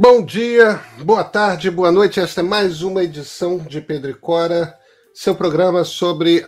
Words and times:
Bom 0.00 0.24
dia, 0.24 0.80
boa 1.02 1.24
tarde, 1.24 1.68
boa 1.72 1.90
noite. 1.90 2.20
Esta 2.20 2.40
é 2.40 2.44
mais 2.44 2.82
uma 2.82 3.02
edição 3.02 3.58
de 3.58 3.80
Pedro 3.80 4.12
e 4.12 4.14
Cora, 4.14 4.78
seu 5.12 5.34
programa 5.34 5.82
sobre 5.82 6.46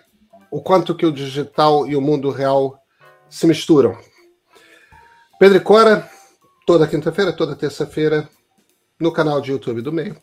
o 0.53 0.62
quanto 0.62 0.94
que 0.94 1.05
o 1.05 1.10
digital 1.10 1.84
e 1.84 1.97
o 1.97 2.00
mundo 2.00 2.31
real 2.31 2.81
se 3.28 3.49
misturam. 3.49 3.99
Pedro 5.36 5.57
e 5.58 5.60
Cora, 5.60 6.08
toda 6.65 6.86
quinta-feira, 6.86 7.33
toda 7.33 7.57
terça-feira, 7.57 8.29
no 9.00 9.13
canal 9.13 9.41
de 9.41 9.51
YouTube 9.51 9.82
do 9.82 9.93
Meio, 9.93 10.17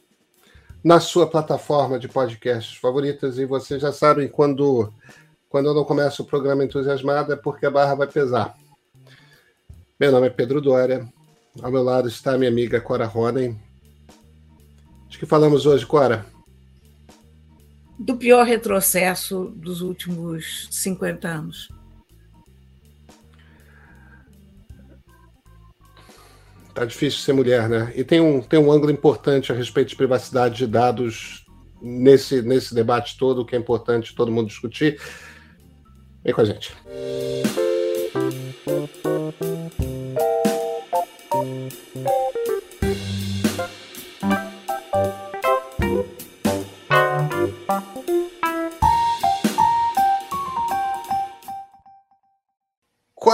na 0.81 1.01
sua 1.01 1.27
plataforma 1.27 1.99
de 1.99 2.07
podcasts 2.07 2.77
favoritas. 2.77 3.37
E 3.37 3.45
vocês 3.45 3.81
já 3.81 3.91
sabem 3.91 4.29
quando, 4.29 4.89
quando 5.49 5.65
eu 5.65 5.73
não 5.73 5.83
começo 5.83 6.23
o 6.23 6.25
programa 6.25 6.63
entusiasmado 6.63 7.33
é 7.33 7.35
porque 7.35 7.65
a 7.65 7.71
barra 7.71 7.93
vai 7.93 8.07
pesar. 8.07 8.55
Meu 9.99 10.13
nome 10.13 10.27
é 10.27 10.29
Pedro 10.29 10.61
Dória 10.61 11.05
ao 11.61 11.71
meu 11.71 11.83
lado 11.83 12.07
está 12.07 12.37
minha 12.37 12.49
amiga 12.49 12.79
Cora 12.79 13.05
Ronen. 13.05 13.59
De 15.09 15.17
que 15.17 15.25
falamos 15.25 15.65
hoje, 15.65 15.85
Cora? 15.85 16.25
Do 17.97 18.15
pior 18.15 18.45
retrocesso 18.45 19.51
dos 19.55 19.81
últimos 19.81 20.67
50 20.71 21.27
anos. 21.27 21.69
Tá 26.73 26.85
difícil 26.85 27.21
ser 27.21 27.33
mulher, 27.33 27.67
né? 27.67 27.91
E 27.95 28.03
tem 28.03 28.21
um, 28.21 28.39
tem 28.39 28.59
um 28.59 28.71
ângulo 28.71 28.91
importante 28.91 29.51
a 29.51 29.55
respeito 29.55 29.89
de 29.89 29.95
privacidade 29.95 30.57
de 30.57 30.67
dados 30.67 31.43
nesse, 31.81 32.43
nesse 32.43 32.75
debate 32.75 33.17
todo, 33.17 33.43
que 33.43 33.55
é 33.55 33.59
importante 33.59 34.13
todo 34.13 34.31
mundo 34.31 34.47
discutir. 34.47 35.01
Vem 36.23 36.33
com 36.33 36.41
a 36.41 36.45
gente. 36.45 36.75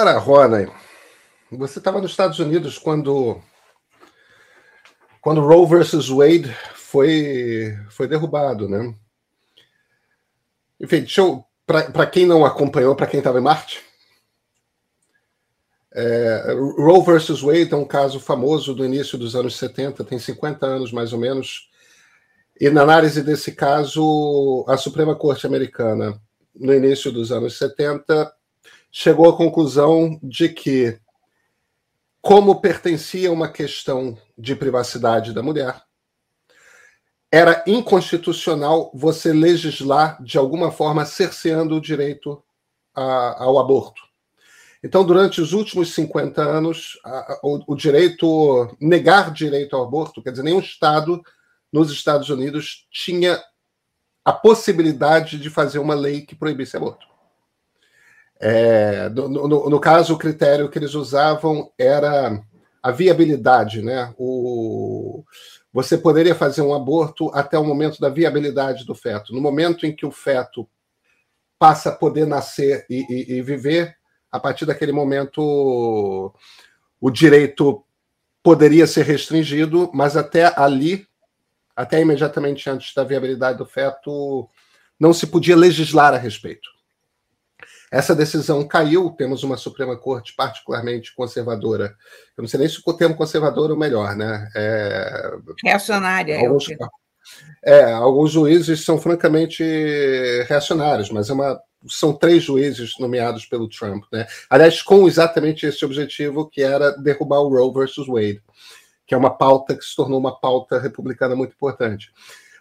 Cora 0.03 0.17
Ronen, 0.17 0.69
você 1.49 1.79
estava 1.79 2.01
nos 2.01 2.11
Estados 2.11 2.37
Unidos 2.37 2.77
quando 2.77 3.39
quando 5.21 5.39
Roe 5.39 5.65
versus 5.65 6.09
Wade 6.09 6.53
foi 6.75 7.73
foi 7.89 8.05
derrubado, 8.05 8.67
né? 8.67 8.93
Enfim, 10.77 10.99
deixa 10.99 11.21
eu 11.21 11.45
para 11.65 12.05
quem 12.05 12.25
não 12.25 12.43
acompanhou, 12.43 12.97
para 12.97 13.07
quem 13.07 13.19
estava 13.19 13.39
em 13.39 13.43
Marte, 13.43 13.81
é, 15.93 16.53
Roe 16.77 17.05
versus 17.05 17.41
Wade 17.41 17.73
é 17.73 17.77
um 17.77 17.85
caso 17.85 18.19
famoso 18.19 18.75
do 18.75 18.83
início 18.83 19.17
dos 19.17 19.37
anos 19.37 19.55
70, 19.55 20.03
tem 20.03 20.19
50 20.19 20.65
anos 20.65 20.91
mais 20.91 21.13
ou 21.13 21.19
menos. 21.19 21.69
E 22.59 22.69
na 22.69 22.81
análise 22.81 23.23
desse 23.23 23.53
caso, 23.53 24.65
a 24.67 24.75
Suprema 24.75 25.15
Corte 25.15 25.47
Americana, 25.47 26.21
no 26.53 26.73
início 26.73 27.09
dos 27.09 27.31
anos 27.31 27.57
70, 27.57 28.42
chegou 28.95 29.27
à 29.27 29.36
conclusão 29.36 30.19
de 30.22 30.47
que, 30.47 30.99
como 32.22 32.61
pertencia 32.61 33.27
a 33.27 33.31
uma 33.31 33.52
questão 33.52 34.16
de 34.38 34.55
privacidade 34.55 35.33
da 35.33 35.41
mulher, 35.41 35.81
era 37.31 37.64
inconstitucional 37.66 38.91
você 38.94 39.33
legislar 39.33 40.21
de 40.23 40.38
alguma 40.38 40.71
forma 40.71 41.03
cerceando 41.05 41.75
o 41.75 41.81
direito 41.81 42.41
a, 42.94 43.44
ao 43.44 43.58
aborto. 43.58 43.99
Então, 44.83 45.03
durante 45.03 45.41
os 45.41 45.53
últimos 45.53 45.91
50 45.95 46.44
anos, 46.44 46.99
a, 47.03 47.39
o, 47.41 47.73
o, 47.73 47.75
direito, 47.75 48.77
negar 48.80 49.31
direito 49.31 49.75
ao 49.75 49.83
aborto, 49.83 50.21
quer 50.21 50.30
dizer, 50.30 50.44
nenhum 50.44 50.59
Estado 50.59 51.19
nos 51.71 51.91
Estados 51.91 52.30
Unidos 52.30 52.88
tinha 52.91 53.41
a 54.23 54.31
possibilidade 54.31 55.39
de 55.39 55.49
fazer 55.49 55.80
uma 55.80 55.95
lei 55.95 56.21
que 56.21 56.36
proibisse 56.36 56.77
aborto. 56.77 57.12
É, 58.45 59.08
no, 59.08 59.30
no, 59.30 59.70
no, 59.70 59.80
caso, 59.80 60.14
o 60.14 60.17
critério 60.17 60.70
que 60.70 60.77
eles 60.77 60.95
usavam 60.95 61.71
era 61.77 62.43
a 62.81 62.92
viabilidade, 62.92 63.81
né? 63.81 64.14
O, 64.17 65.23
você 65.71 65.98
poderia 65.98 66.36
fazer 66.36 66.61
um 66.61 66.73
aborto 66.73 67.31
até 67.33 67.58
o 67.58 67.64
momento 67.64 68.02
da 68.02 68.09
viabilidade 68.09 68.86
do 68.86 68.93
feto. 68.93 69.33
No 69.33 69.39
momento 69.39 69.86
em 69.86 69.95
que 69.95 70.05
o 70.05 70.11
feto 70.11 70.67
passa 71.58 71.87
a 71.87 71.95
poder 71.95 72.27
nascer 72.27 72.86
e, 72.89 73.05
e, 73.09 73.37
e 73.37 73.42
viver, 73.42 73.95
a 74.30 74.37
partir 74.37 74.65
daquele 74.65 74.92
momento 74.92 76.33
o 76.99 77.10
direito 77.10 77.81
poderia 78.43 78.86
ser 78.86 79.05
restringido, 79.05 79.89
mas 79.93 80.17
até 80.17 80.54
ali, 80.60 81.08
até 81.73 82.02
imediatamente 82.02 82.70
antes 82.70 82.93
da 82.93 83.05
viabilidade 83.05 83.58
do 83.58 83.65
feto, 83.65 84.49
não 84.99 85.14
se 85.14 85.27
podia 85.27 85.55
legislar 85.55 86.14
a 86.14 86.17
respeito. 86.17 86.73
Essa 87.93 88.15
decisão 88.15 88.67
caiu, 88.67 89.11
temos 89.11 89.43
uma 89.43 89.55
Suprema 89.55 89.95
Corte 89.95 90.33
particularmente 90.36 91.14
conservadora. 91.14 91.95
Eu 92.36 92.42
não 92.42 92.48
sei 92.48 92.61
nem 92.61 92.67
se 92.67 92.81
o 92.83 92.93
termo 92.93 93.15
conservador 93.15 93.70
é 93.70 93.73
o 93.73 93.77
melhor, 93.77 94.15
né? 94.15 94.49
É... 94.55 95.31
Reacionária. 95.64 96.39
Alguns, 96.39 96.65
é, 97.64 97.83
alguns 97.92 98.31
juízes 98.31 98.83
são 98.83 98.98
francamente 98.98 99.64
reacionários, 100.48 101.11
mas 101.11 101.30
é 101.30 101.33
uma, 101.33 101.61
são 101.87 102.11
três 102.14 102.42
juízes 102.42 102.98
nomeados 102.98 103.45
pelo 103.45 103.70
Trump, 103.70 104.05
né? 104.11 104.25
Aliás, 104.49 104.81
com 104.81 105.08
exatamente 105.08 105.67
esse 105.67 105.86
objetivo, 105.86 106.49
que 106.49 106.64
era 106.64 106.98
derrubar 106.98 107.42
o 107.42 107.49
Roe 107.49 107.71
versus 107.71 108.08
Wade, 108.08 108.42
que 109.05 109.14
é 109.14 109.17
uma 109.17 109.37
pauta 109.37 109.75
que 109.75 109.86
se 109.86 109.95
tornou 109.95 110.20
uma 110.20 110.39
pauta 110.39 110.80
republicana 110.80 111.36
muito 111.36 111.54
importante. 111.54 112.11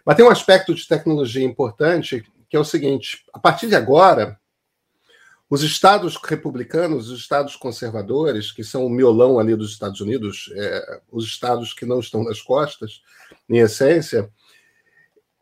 Mas 0.05 0.15
tem 0.15 0.23
um 0.23 0.29
aspecto 0.29 0.75
de 0.75 0.87
tecnologia 0.87 1.43
importante, 1.43 2.23
que 2.47 2.55
é 2.55 2.59
o 2.59 2.63
seguinte: 2.63 3.25
a 3.33 3.39
partir 3.39 3.67
de 3.67 3.75
agora, 3.75 4.37
os 5.53 5.61
estados 5.61 6.15
republicanos, 6.15 7.11
os 7.11 7.19
estados 7.19 7.55
conservadores, 7.55 8.51
que 8.51 8.63
são 8.63 8.87
o 8.87 8.89
miolão 8.89 9.37
ali 9.37 9.55
dos 9.55 9.69
Estados 9.69 10.01
Unidos, 10.01 10.51
é, 10.55 10.99
os 11.11 11.27
estados 11.27 11.73
que 11.73 11.85
não 11.85 11.99
estão 11.99 12.23
nas 12.23 12.41
costas, 12.41 13.03
em 13.47 13.59
essência, 13.59 14.31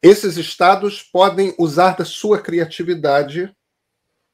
esses 0.03 0.35
estados 0.35 1.01
podem 1.01 1.55
usar 1.57 1.95
da 1.95 2.03
sua 2.03 2.41
criatividade 2.41 3.55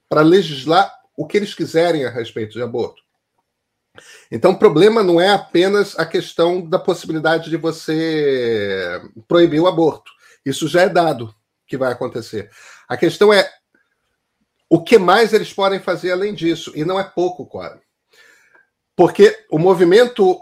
para 0.09 0.21
legislar 0.21 0.91
o 1.15 1.27
que 1.27 1.37
eles 1.37 1.53
quiserem 1.53 2.05
a 2.05 2.09
respeito 2.09 2.53
de 2.53 2.63
aborto. 2.63 3.03
Então, 4.31 4.53
o 4.53 4.57
problema 4.57 5.03
não 5.03 5.21
é 5.21 5.29
apenas 5.29 5.93
a 5.99 6.07
questão 6.07 6.67
da 6.67 6.79
possibilidade 6.79 7.51
de 7.51 7.57
você 7.57 8.99
proibir 9.27 9.59
o 9.59 9.67
aborto. 9.67 10.09
Isso 10.43 10.67
já 10.67 10.81
é 10.81 10.89
dado 10.89 11.31
que 11.67 11.77
vai 11.77 11.91
acontecer. 11.91 12.49
A 12.89 12.97
questão 12.97 13.31
é 13.31 13.47
o 14.69 14.83
que 14.83 14.97
mais 14.97 15.33
eles 15.33 15.53
podem 15.53 15.79
fazer 15.79 16.11
além 16.11 16.33
disso? 16.33 16.71
E 16.75 16.83
não 16.83 16.99
é 16.99 17.03
pouco, 17.03 17.45
Cora. 17.45 17.81
Porque 18.95 19.45
o 19.51 19.59
movimento 19.59 20.39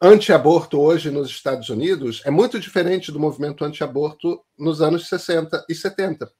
anti-aborto 0.00 0.78
hoje 0.80 1.10
nos 1.10 1.30
Estados 1.30 1.68
Unidos 1.68 2.22
é 2.24 2.30
muito 2.30 2.60
diferente 2.60 3.10
do 3.10 3.18
movimento 3.18 3.64
anti-aborto 3.64 4.40
nos 4.58 4.82
anos 4.82 5.08
60 5.08 5.64
e 5.68 5.74
70. 5.74 6.30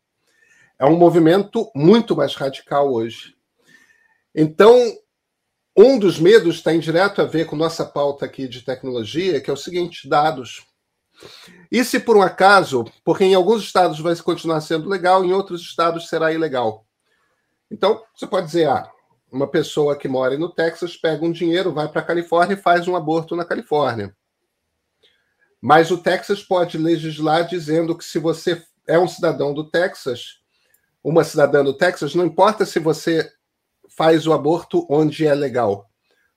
É 0.78 0.84
um 0.84 0.96
movimento 0.96 1.70
muito 1.74 2.14
mais 2.14 2.34
radical 2.34 2.92
hoje. 2.92 3.34
Então, 4.34 4.76
um 5.76 5.98
dos 5.98 6.18
medos 6.18 6.62
tem 6.62 6.78
direto 6.78 7.22
a 7.22 7.24
ver 7.24 7.46
com 7.46 7.56
nossa 7.56 7.84
pauta 7.84 8.26
aqui 8.26 8.46
de 8.46 8.62
tecnologia, 8.62 9.40
que 9.40 9.50
é 9.50 9.52
o 9.52 9.56
seguinte: 9.56 10.08
dados. 10.08 10.66
E 11.72 11.82
se 11.82 11.98
por 11.98 12.16
um 12.16 12.22
acaso, 12.22 12.84
porque 13.02 13.24
em 13.24 13.34
alguns 13.34 13.62
estados 13.62 13.98
vai 13.98 14.14
continuar 14.16 14.60
sendo 14.60 14.88
legal, 14.88 15.24
em 15.24 15.32
outros 15.32 15.62
estados 15.62 16.08
será 16.08 16.32
ilegal. 16.32 16.85
Então, 17.70 18.02
você 18.14 18.26
pode 18.26 18.46
dizer, 18.46 18.68
ah, 18.68 18.90
uma 19.30 19.46
pessoa 19.46 19.96
que 19.96 20.08
mora 20.08 20.38
no 20.38 20.52
Texas 20.52 20.96
pega 20.96 21.24
um 21.24 21.32
dinheiro, 21.32 21.72
vai 21.72 21.88
para 21.88 22.00
a 22.00 22.04
Califórnia 22.04 22.54
e 22.54 22.62
faz 22.62 22.86
um 22.86 22.96
aborto 22.96 23.34
na 23.34 23.44
Califórnia. 23.44 24.14
Mas 25.60 25.90
o 25.90 25.98
Texas 25.98 26.42
pode 26.42 26.78
legislar 26.78 27.46
dizendo 27.46 27.96
que 27.96 28.04
se 28.04 28.18
você 28.18 28.64
é 28.86 28.98
um 28.98 29.08
cidadão 29.08 29.52
do 29.52 29.68
Texas, 29.68 30.40
uma 31.02 31.24
cidadã 31.24 31.64
do 31.64 31.74
Texas, 31.74 32.14
não 32.14 32.24
importa 32.24 32.64
se 32.64 32.78
você 32.78 33.30
faz 33.96 34.26
o 34.26 34.32
aborto 34.32 34.86
onde 34.90 35.26
é 35.26 35.34
legal. 35.34 35.90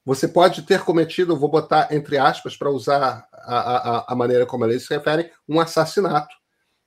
Você 0.05 0.27
pode 0.27 0.63
ter 0.63 0.83
cometido, 0.83 1.37
vou 1.37 1.49
botar 1.49 1.89
entre 1.91 2.17
aspas 2.17 2.55
para 2.57 2.71
usar 2.71 3.27
a, 3.33 3.59
a, 3.99 4.13
a 4.13 4.15
maneira 4.15 4.45
como 4.45 4.63
a 4.63 4.67
lei 4.67 4.79
se 4.79 4.91
refere, 4.91 5.31
um 5.47 5.59
assassinato, 5.59 6.33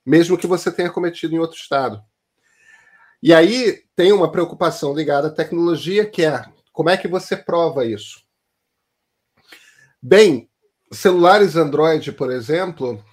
mesmo 0.04 0.36
que 0.36 0.46
você 0.46 0.72
tenha 0.72 0.90
cometido 0.90 1.34
em 1.34 1.38
outro 1.38 1.56
estado. 1.56 2.02
E 3.22 3.32
aí 3.32 3.84
tem 3.94 4.12
uma 4.12 4.30
preocupação 4.30 4.94
ligada 4.94 5.28
à 5.28 5.30
tecnologia, 5.30 6.04
que 6.04 6.24
é 6.24 6.44
como 6.72 6.90
é 6.90 6.96
que 6.96 7.06
você 7.06 7.36
prova 7.36 7.84
isso? 7.84 8.22
Bem, 10.02 10.50
celulares 10.90 11.54
Android, 11.54 12.10
por 12.12 12.32
exemplo, 12.32 13.04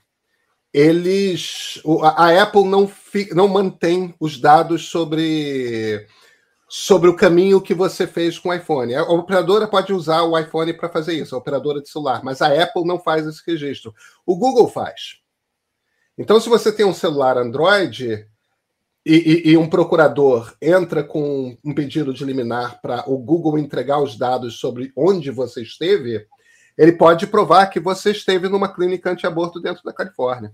eles. 0.74 1.82
A 2.16 2.42
Apple 2.42 2.64
não, 2.64 2.92
não 3.34 3.48
mantém 3.48 4.16
os 4.20 4.40
dados 4.40 4.90
sobre 4.90 6.08
sobre 6.72 7.10
o 7.10 7.16
caminho 7.16 7.60
que 7.60 7.74
você 7.74 8.06
fez 8.06 8.38
com 8.38 8.50
o 8.50 8.54
iPhone. 8.54 8.94
A 8.94 9.02
operadora 9.04 9.68
pode 9.68 9.92
usar 9.92 10.22
o 10.22 10.38
iPhone 10.38 10.72
para 10.72 10.88
fazer 10.88 11.14
isso, 11.14 11.34
a 11.34 11.40
operadora 11.40 11.82
de 11.82 11.90
celular, 11.90 12.24
mas 12.24 12.44
a 12.44 12.48
Apple 12.48 12.86
não 12.86 13.00
faz 13.00 13.26
esse 13.26 13.42
registro. 13.46 13.94
O 14.24 14.38
Google 14.38 14.68
faz. 14.68 15.18
Então, 16.16 16.40
se 16.40 16.48
você 16.48 16.72
tem 16.72 16.86
um 16.86 16.94
celular 16.94 17.38
Android 17.40 18.28
e, 19.06 19.16
e, 19.16 19.52
e 19.52 19.58
um 19.58 19.70
procurador 19.70 20.54
entra 20.62 21.04
com 21.04 21.58
um 21.64 21.74
pedido 21.74 22.14
de 22.14 22.26
liminar 22.26 22.82
para 22.82 23.10
o 23.10 23.18
Google 23.18 23.58
entregar 23.58 24.02
os 24.02 24.18
dados 24.18 24.60
sobre 24.60 24.92
onde 24.96 25.32
você 25.32 25.62
esteve, 25.62 26.26
ele 26.78 26.94
pode 26.94 27.28
provar 27.28 27.68
que 27.68 27.80
você 27.80 28.12
esteve 28.12 28.48
numa 28.48 28.74
clínica 28.74 29.10
antiaborto 29.10 29.60
dentro 29.60 29.84
da 29.84 29.94
Califórnia. 29.94 30.54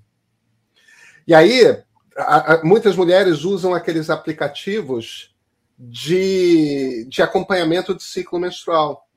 E 1.27 1.33
aí, 1.33 1.83
a, 2.18 2.53
a, 2.53 2.63
muitas 2.63 2.95
mulheres 2.95 3.44
usam 3.44 3.74
aqueles 3.74 4.09
aplicativos 4.09 5.36
de, 5.77 7.06
de 7.09 7.21
acompanhamento 7.21 7.94
de 7.94 8.03
ciclo 8.03 8.39
menstrual. 8.39 9.07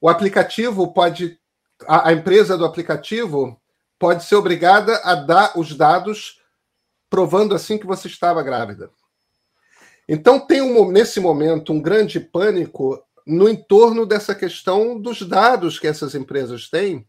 O 0.00 0.08
aplicativo 0.08 0.92
pode, 0.92 1.38
a, 1.86 2.08
a 2.08 2.12
empresa 2.12 2.56
do 2.56 2.64
aplicativo 2.64 3.60
pode 3.98 4.24
ser 4.24 4.36
obrigada 4.36 4.96
a 5.04 5.14
dar 5.14 5.58
os 5.58 5.76
dados 5.76 6.37
provando 7.08 7.54
assim 7.54 7.78
que 7.78 7.86
você 7.86 8.08
estava 8.08 8.42
grávida. 8.42 8.90
Então 10.08 10.40
tem 10.40 10.62
um, 10.62 10.90
nesse 10.90 11.20
momento 11.20 11.72
um 11.72 11.80
grande 11.80 12.18
pânico 12.18 13.02
no 13.26 13.48
entorno 13.48 14.06
dessa 14.06 14.34
questão 14.34 14.98
dos 14.98 15.22
dados 15.22 15.78
que 15.78 15.86
essas 15.86 16.14
empresas 16.14 16.68
têm. 16.70 17.06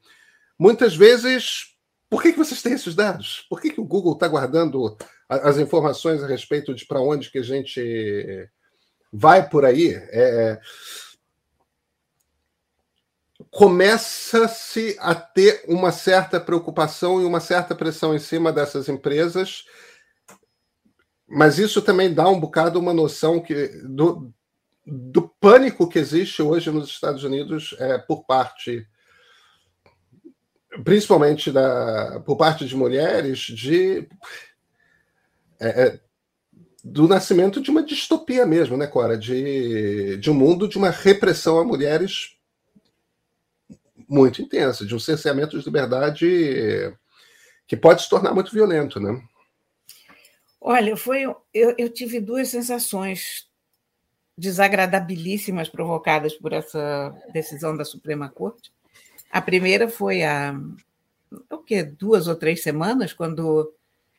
Muitas 0.58 0.96
vezes, 0.96 1.76
por 2.10 2.22
que, 2.22 2.34
que 2.34 2.38
vocês 2.38 2.62
têm 2.62 2.74
esses 2.74 2.94
dados? 2.94 3.46
Por 3.50 3.62
que, 3.62 3.70
que 3.70 3.80
o 3.80 3.86
Google 3.86 4.14
está 4.14 4.28
guardando 4.28 4.98
as 5.30 5.58
informações 5.58 6.22
a 6.22 6.28
respeito 6.28 6.74
de 6.74 6.86
para 6.86 7.00
onde 7.00 7.32
que 7.32 7.38
a 7.38 7.44
gente 7.44 8.50
vai 9.12 9.48
por 9.48 9.66
aí, 9.66 9.94
é, 9.94 10.10
é, 10.12 10.60
começa-se 13.50 14.96
a 15.00 15.16
ter 15.16 15.64
uma 15.68 15.92
certa 15.92 16.40
preocupação 16.40 17.22
e 17.22 17.26
uma 17.26 17.40
certa 17.40 17.74
pressão 17.74 18.16
em 18.16 18.20
cima 18.20 18.52
dessas 18.52 18.88
empresas, 18.88 19.66
mas 21.30 21.60
isso 21.60 21.82
também 21.82 22.14
dá 22.14 22.28
um 22.28 22.40
bocado 22.40 22.80
uma 22.80 22.94
noção 22.94 23.40
que 23.40 23.68
do, 23.84 24.34
do 24.86 25.22
pânico 25.40 25.88
que 25.88 26.00
existe 26.00 26.42
hoje 26.42 26.72
nos 26.72 26.90
Estados 26.90 27.24
Unidos 27.24 27.76
é, 27.80 27.98
por 27.98 28.26
parte 28.26 28.88
principalmente 30.84 31.52
da, 31.52 32.20
por 32.26 32.36
parte 32.36 32.66
de 32.66 32.76
mulheres 32.76 33.40
de 33.40 34.08
é, 35.60 35.84
é 35.84 36.00
do 36.84 37.08
nascimento 37.08 37.62
de 37.62 37.70
uma 37.70 37.84
distopia 37.84 38.46
mesmo, 38.46 38.78
né, 38.78 38.88
Cora? 38.88 39.18
De, 39.18 40.16
de 40.18 40.32
um 40.32 40.34
mundo 40.34 40.68
de 40.68 40.78
uma 40.78 40.90
repressão 40.90 41.60
a 41.60 41.64
mulheres 41.64 42.38
muito 44.08 44.42
intensa, 44.42 44.86
de 44.86 44.96
um 44.96 45.00
cerceamento 45.00 45.60
de 45.60 45.66
liberdade 45.66 46.98
que 47.68 47.78
pode 47.78 48.02
se 48.02 48.10
tornar 48.10 48.34
muito 48.34 48.52
violento, 48.52 49.00
né? 49.00 49.22
Olha, 50.62 50.96
foi 50.98 51.24
eu, 51.24 51.36
eu 51.54 51.90
tive 51.90 52.20
duas 52.20 52.50
sensações 52.50 53.48
desagradabilíssimas 54.38 55.70
provocadas 55.70 56.34
por 56.34 56.54
essa 56.54 57.14
decisão 57.34 57.76
da 57.76 57.84
Suprema 57.84 58.30
Corte. 58.30 58.72
A 59.32 59.42
primeira 59.42 59.88
foi 59.88 60.24
há 60.24 60.54
o 61.52 61.58
quê? 61.60 61.84
duas 61.84 62.28
ou 62.28 62.36
três 62.36 62.64
semanas, 62.64 63.14
quando 63.14 63.74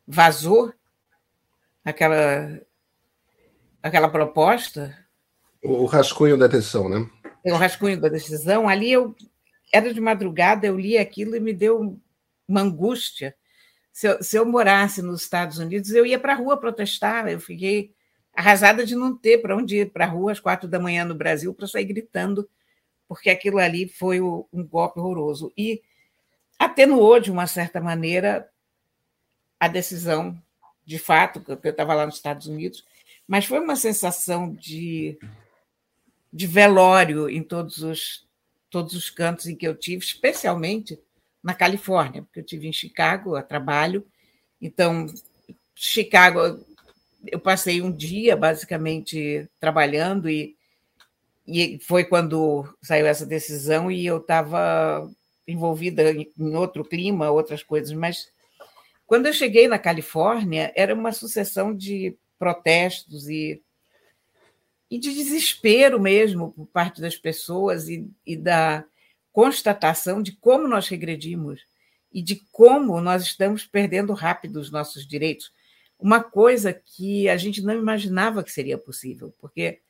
vazou 0.07 0.73
aquela, 1.85 2.61
aquela 3.83 4.09
proposta. 4.09 4.97
O 5.63 5.85
rascunho 5.87 6.37
da 6.37 6.47
decisão, 6.47 6.89
né? 6.89 7.09
O 7.45 7.55
rascunho 7.55 8.01
da 8.01 8.09
decisão. 8.09 8.69
Ali 8.69 8.93
eu 8.93 9.15
era 9.73 9.93
de 9.93 10.01
madrugada, 10.01 10.67
eu 10.67 10.79
li 10.79 10.99
aquilo 10.99 11.35
e 11.35 11.41
me 11.41 11.53
deu 11.53 11.99
uma 12.47 12.61
angústia. 12.61 13.35
Se 14.01 14.09
eu, 14.09 14.23
se 14.23 14.35
eu 14.39 14.47
morasse 14.47 15.03
nos 15.03 15.21
Estados 15.21 15.59
Unidos, 15.59 15.91
eu 15.91 16.07
ia 16.07 16.19
para 16.19 16.33
a 16.33 16.37
rua 16.37 16.57
protestar. 16.57 17.29
Eu 17.29 17.39
fiquei 17.39 17.93
arrasada 18.33 18.87
de 18.87 18.97
não 18.97 19.15
ter 19.15 19.43
para 19.43 19.55
onde 19.55 19.77
ir 19.77 19.91
para 19.91 20.07
a 20.07 20.09
rua 20.09 20.33
às 20.33 20.41
quatro 20.41 20.67
da 20.67 20.81
manhã 20.81 21.05
no 21.05 21.15
Brasil 21.15 21.53
para 21.53 21.67
sair 21.67 21.85
gritando, 21.85 22.49
porque 23.07 23.29
aquilo 23.29 23.59
ali 23.59 23.87
foi 23.87 24.19
um 24.19 24.67
golpe 24.67 24.99
horroroso. 24.99 25.53
E 25.55 25.83
atenuou, 26.59 27.21
de 27.21 27.31
uma 27.31 27.47
certa 27.47 27.79
maneira, 27.79 28.51
a 29.61 29.69
decisão 29.69 30.43
de 30.83 30.99
fato, 30.99 31.45
eu 31.47 31.71
estava 31.71 31.93
lá 31.93 32.07
nos 32.07 32.15
Estados 32.15 32.47
Unidos, 32.47 32.87
mas 33.29 33.45
foi 33.45 33.61
uma 33.61 33.77
sensação 33.77 34.51
de, 34.55 35.19
de 36.33 36.47
velório 36.47 37.29
em 37.29 37.43
todos 37.43 37.83
os, 37.83 38.27
todos 38.71 38.95
os 38.95 39.11
cantos 39.11 39.47
em 39.47 39.55
que 39.55 39.69
eu 39.69 39.75
tive, 39.75 40.03
especialmente 40.03 40.99
na 41.43 41.55
Califórnia, 41.55 42.23
porque 42.23 42.41
eu 42.41 42.45
tive 42.45 42.69
em 42.69 42.73
Chicago 42.73 43.35
a 43.35 43.43
trabalho. 43.43 44.07
Então, 44.61 45.07
Chicago, 45.75 46.65
eu 47.27 47.39
passei 47.39 47.81
um 47.83 47.91
dia 47.91 48.37
basicamente 48.37 49.49
trabalhando 49.59 50.29
e, 50.29 50.57
e 51.47 51.79
foi 51.81 52.05
quando 52.05 52.65
saiu 52.83 53.07
essa 53.07 53.27
decisão 53.27 53.91
e 53.91 54.05
eu 54.05 54.19
estava 54.19 55.11
envolvida 55.47 56.13
em 56.13 56.57
outro 56.57 56.85
clima, 56.85 57.31
outras 57.31 57.63
coisas, 57.63 57.93
mas 57.93 58.29
quando 59.07 59.27
eu 59.27 59.33
cheguei 59.33 59.67
na 59.67 59.79
Califórnia, 59.79 60.73
era 60.77 60.95
uma 60.95 61.11
sucessão 61.11 61.75
de 61.75 62.17
protestos 62.39 63.29
e, 63.29 63.61
e 64.89 64.99
de 64.99 65.13
desespero 65.13 65.99
mesmo 65.99 66.53
por 66.53 66.67
parte 66.67 67.01
das 67.01 67.17
pessoas 67.17 67.89
e, 67.89 68.09
e 68.25 68.37
da 68.37 68.85
constatação 69.33 70.23
de 70.23 70.33
como 70.33 70.67
nós 70.67 70.89
regredimos 70.89 71.61
e 72.13 72.23
de 72.23 72.37
como 72.53 73.01
nós 73.01 73.23
estamos 73.23 73.65
perdendo 73.65 74.13
rápido 74.13 74.57
os 74.57 74.71
nossos 74.71 75.07
direitos. 75.07 75.53
Uma 75.99 76.23
coisa 76.23 76.73
que 76.73 77.29
a 77.29 77.37
gente 77.37 77.63
não 77.63 77.75
imaginava 77.75 78.43
que 78.43 78.51
seria 78.51 78.79
possível, 78.79 79.35
porque 79.39 79.81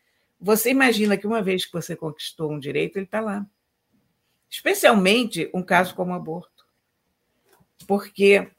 você 0.40 0.70
imagina 0.70 1.16
que 1.16 1.26
uma 1.26 1.42
vez 1.42 1.64
que 1.64 1.72
você 1.72 1.94
conquistou 1.94 2.50
um 2.50 2.58
direito, 2.58 2.96
ele 2.96 3.04
está 3.04 3.20
lá. 3.20 3.46
Especialmente 4.48 5.50
um 5.54 5.62
caso 5.62 5.94
como 5.94 6.14
aborto. 6.14 6.66
Porque 7.86 8.50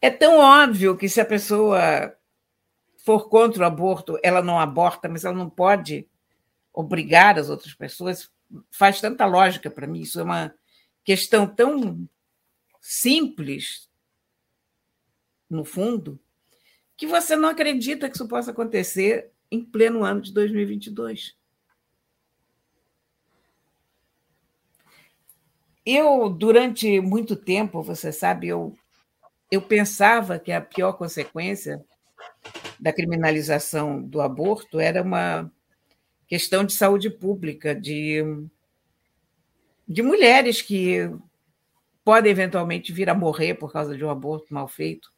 é 0.00 0.10
tão 0.10 0.38
óbvio 0.38 0.96
que 0.96 1.08
se 1.08 1.20
a 1.20 1.24
pessoa 1.24 2.14
for 2.98 3.28
contra 3.28 3.62
o 3.62 3.66
aborto, 3.66 4.18
ela 4.22 4.42
não 4.42 4.58
aborta, 4.58 5.08
mas 5.08 5.24
ela 5.24 5.34
não 5.34 5.50
pode 5.50 6.06
obrigar 6.72 7.38
as 7.38 7.48
outras 7.48 7.74
pessoas. 7.74 8.30
Faz 8.70 9.00
tanta 9.00 9.26
lógica 9.26 9.70
para 9.70 9.86
mim. 9.86 10.00
Isso 10.00 10.20
é 10.20 10.22
uma 10.22 10.54
questão 11.04 11.46
tão 11.46 12.08
simples, 12.80 13.88
no 15.48 15.64
fundo, 15.64 16.18
que 16.96 17.06
você 17.06 17.36
não 17.36 17.48
acredita 17.48 18.08
que 18.08 18.14
isso 18.14 18.28
possa 18.28 18.50
acontecer 18.50 19.30
em 19.50 19.64
pleno 19.64 20.04
ano 20.04 20.20
de 20.20 20.32
2022. 20.32 21.36
Eu, 25.84 26.28
durante 26.28 27.00
muito 27.00 27.34
tempo, 27.34 27.82
você 27.82 28.12
sabe, 28.12 28.48
eu 28.48 28.76
eu 29.50 29.60
pensava 29.60 30.38
que 30.38 30.52
a 30.52 30.60
pior 30.60 30.92
consequência 30.92 31.84
da 32.78 32.92
criminalização 32.92 34.00
do 34.00 34.20
aborto 34.20 34.78
era 34.78 35.02
uma 35.02 35.50
questão 36.30 36.64
de 36.64 36.72
saúde 36.72 37.10
pública, 37.10 37.74
de, 37.74 38.22
de 39.86 40.00
mulheres 40.00 40.62
que 40.62 41.10
podem 42.04 42.30
eventualmente 42.30 42.92
vir 42.92 43.10
a 43.10 43.14
morrer 43.16 43.54
por 43.54 43.72
causa 43.72 43.96
de 43.96 44.04
um 44.04 44.10
aborto 44.10 44.54
mal 44.54 44.68
feito, 44.68 45.12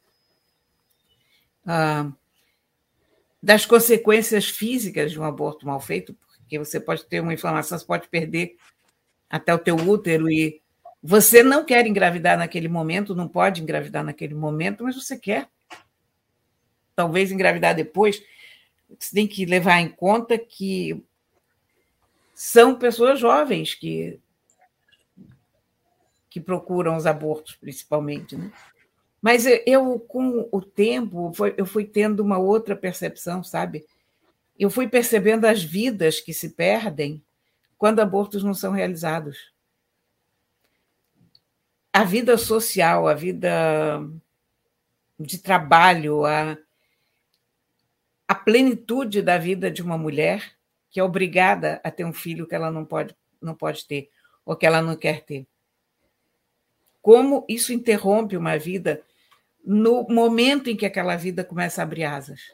ah, 1.67 2.11
das 3.41 3.63
consequências 3.63 4.49
físicas 4.49 5.11
de 5.11 5.19
um 5.19 5.23
aborto 5.23 5.67
mal 5.67 5.79
feito, 5.79 6.15
porque 6.15 6.57
você 6.57 6.79
pode 6.79 7.05
ter 7.05 7.19
uma 7.19 7.33
inflamação, 7.33 7.77
você 7.77 7.85
pode 7.85 8.07
perder 8.07 8.55
até 9.29 9.53
o 9.53 9.59
teu 9.59 9.75
útero 9.75 10.27
e 10.27 10.63
você 11.03 11.43
não 11.43 11.63
quer 11.63 11.85
engravidar 11.85 12.39
naquele 12.39 12.67
momento, 12.67 13.13
não 13.13 13.27
pode 13.27 13.61
engravidar 13.61 14.03
naquele 14.03 14.33
momento, 14.33 14.83
mas 14.83 14.95
você 14.95 15.15
quer. 15.15 15.47
Talvez 16.95 17.31
engravidar 17.31 17.75
depois. 17.75 18.19
Você 18.99 19.15
tem 19.15 19.27
que 19.27 19.45
levar 19.45 19.79
em 19.79 19.89
conta 19.89 20.37
que 20.37 21.03
são 22.33 22.75
pessoas 22.75 23.19
jovens 23.19 23.73
que, 23.75 24.19
que 26.29 26.39
procuram 26.39 26.95
os 26.95 27.05
abortos, 27.05 27.55
principalmente. 27.55 28.35
Né? 28.35 28.51
Mas 29.21 29.45
eu, 29.65 29.99
com 29.99 30.47
o 30.51 30.61
tempo, 30.61 31.31
eu 31.55 31.65
fui 31.65 31.85
tendo 31.85 32.21
uma 32.21 32.37
outra 32.37 32.75
percepção, 32.75 33.43
sabe? 33.43 33.85
Eu 34.57 34.69
fui 34.69 34.87
percebendo 34.87 35.45
as 35.45 35.63
vidas 35.63 36.19
que 36.19 36.33
se 36.33 36.49
perdem 36.49 37.23
quando 37.77 37.99
abortos 37.99 38.43
não 38.43 38.53
são 38.53 38.71
realizados 38.71 39.53
a 41.93 42.03
vida 42.03 42.35
social, 42.39 43.07
a 43.07 43.13
vida 43.13 44.01
de 45.19 45.37
trabalho, 45.37 46.25
a, 46.25 46.57
a 48.27 48.35
plenitude 48.35 49.21
da 49.21 49.37
vida 49.37 49.69
de 49.69 49.81
uma 49.81 49.97
mulher 49.97 50.53
que 50.89 50.99
é 50.99 51.03
obrigada 51.03 51.81
a 51.83 51.89
ter 51.89 52.05
um 52.05 52.13
filho 52.13 52.47
que 52.47 52.55
ela 52.55 52.71
não 52.71 52.85
pode, 52.85 53.15
não 53.41 53.55
pode 53.55 53.85
ter 53.87 54.09
ou 54.45 54.55
que 54.55 54.65
ela 54.65 54.81
não 54.81 54.95
quer 54.95 55.21
ter. 55.21 55.47
Como 57.01 57.45
isso 57.49 57.73
interrompe 57.73 58.37
uma 58.37 58.57
vida 58.57 59.03
no 59.63 60.03
momento 60.07 60.69
em 60.69 60.75
que 60.75 60.85
aquela 60.85 61.15
vida 61.15 61.43
começa 61.43 61.81
a 61.81 61.83
abrir 61.83 62.03
asas. 62.03 62.53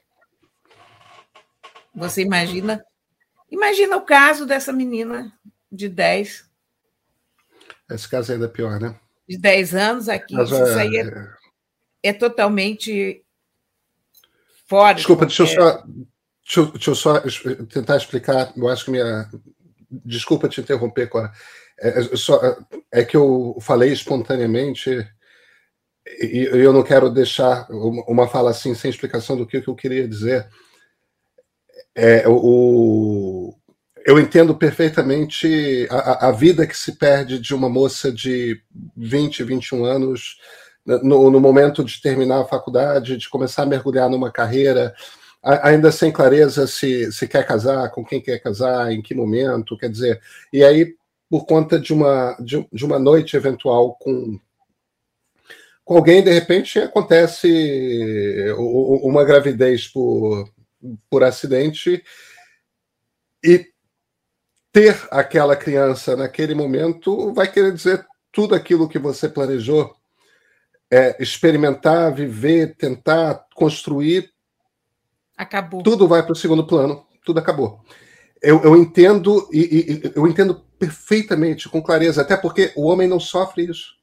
Você 1.93 2.21
imagina? 2.21 2.83
Imagina 3.51 3.97
o 3.97 4.01
caso 4.01 4.45
dessa 4.45 4.71
menina 4.71 5.33
de 5.71 5.89
10. 5.89 6.49
Esse 7.89 8.07
caso 8.07 8.31
ainda 8.31 8.45
é 8.45 8.49
pior, 8.49 8.79
né? 8.79 8.95
De 9.27 9.37
10 9.37 9.75
anos 9.75 10.09
aqui. 10.09 10.35
Mas, 10.35 10.49
isso 10.49 10.63
é... 10.63 10.81
aí 10.81 10.97
é, 10.97 11.01
é, 11.01 11.29
é 12.09 12.13
totalmente 12.13 13.23
Desculpa, 14.97 15.25
de 15.25 15.35
deixa, 15.35 15.43
eu 15.43 15.47
só, 15.47 15.83
deixa, 16.43 16.59
eu, 16.59 16.65
deixa 16.67 16.91
eu 16.91 16.95
só 16.95 17.19
tentar 17.65 17.97
explicar. 17.97 18.53
Eu 18.55 18.67
acho 18.69 18.85
que 18.85 18.91
minha. 18.91 19.29
Desculpa 20.05 20.47
te 20.47 20.61
interromper, 20.61 21.07
Cora. 21.09 21.31
É, 21.79 21.99
é, 21.99 22.15
só, 22.15 22.39
é 22.91 23.03
que 23.03 23.17
eu 23.17 23.57
falei 23.61 23.91
espontaneamente 23.91 25.07
e 26.21 26.49
eu 26.51 26.73
não 26.73 26.83
quero 26.83 27.09
deixar 27.09 27.67
uma 27.69 28.27
fala 28.27 28.51
assim 28.51 28.73
sem 28.73 28.89
explicação 28.89 29.37
do 29.37 29.45
que 29.45 29.57
eu 29.57 29.75
queria 29.75 30.07
dizer. 30.07 30.47
É, 31.95 32.27
o, 32.27 33.53
eu 34.05 34.19
entendo 34.19 34.55
perfeitamente 34.55 35.87
a, 35.89 36.27
a, 36.27 36.31
vida 36.31 36.65
que 36.65 36.75
se 36.75 36.93
perde 36.93 37.39
de 37.39 37.53
uma 37.53 37.69
moça 37.69 38.11
de 38.11 38.61
20, 38.95 39.43
21 39.43 39.85
anos 39.85 40.37
no, 41.03 41.29
no, 41.29 41.39
momento 41.39 41.83
de 41.83 42.01
terminar 42.01 42.41
a 42.41 42.47
faculdade, 42.47 43.17
de 43.17 43.29
começar 43.29 43.63
a 43.63 43.65
mergulhar 43.65 44.09
numa 44.09 44.31
carreira, 44.31 44.93
ainda 45.41 45.91
sem 45.91 46.11
clareza 46.11 46.67
se, 46.67 47.11
se 47.11 47.27
quer 47.27 47.45
casar, 47.45 47.89
com 47.91 48.03
quem 48.03 48.21
quer 48.21 48.39
casar, 48.39 48.91
em 48.91 49.01
que 49.01 49.13
momento, 49.13 49.77
quer 49.77 49.89
dizer, 49.89 50.21
e 50.51 50.63
aí 50.63 50.95
por 51.29 51.45
conta 51.45 51.79
de 51.79 51.93
uma, 51.93 52.35
de, 52.39 52.67
de 52.73 52.85
uma 52.85 52.97
noite 52.97 53.37
eventual 53.37 53.95
com, 53.95 54.39
com 55.85 55.95
alguém, 55.95 56.23
de 56.23 56.31
repente 56.31 56.79
acontece 56.79 58.51
uma 58.57 59.23
gravidez 59.23 59.87
por, 59.87 60.49
por 61.09 61.23
acidente 61.23 62.03
e 63.43 63.67
ter 64.71 65.07
aquela 65.11 65.55
criança 65.55 66.15
naquele 66.15 66.55
momento 66.55 67.33
vai 67.33 67.51
querer 67.51 67.73
dizer 67.73 68.05
tudo 68.31 68.55
aquilo 68.55 68.89
que 68.89 68.99
você 68.99 69.27
planejou, 69.27 69.95
é, 70.91 71.15
experimentar, 71.21 72.13
viver, 72.13 72.75
tentar 72.75 73.45
construir. 73.53 74.31
Acabou. 75.37 75.83
Tudo 75.83 76.07
vai 76.07 76.23
para 76.23 76.33
o 76.33 76.35
segundo 76.35 76.65
plano, 76.65 77.05
tudo 77.25 77.39
acabou. 77.39 77.81
Eu, 78.41 78.63
eu 78.63 78.75
entendo 78.75 79.47
e, 79.51 79.59
e, 79.59 80.11
eu 80.15 80.27
entendo 80.27 80.63
perfeitamente, 80.77 81.67
com 81.67 81.81
clareza, 81.81 82.21
até 82.21 82.37
porque 82.37 82.71
o 82.75 82.87
homem 82.87 83.07
não 83.07 83.19
sofre 83.19 83.65
isso. 83.69 83.99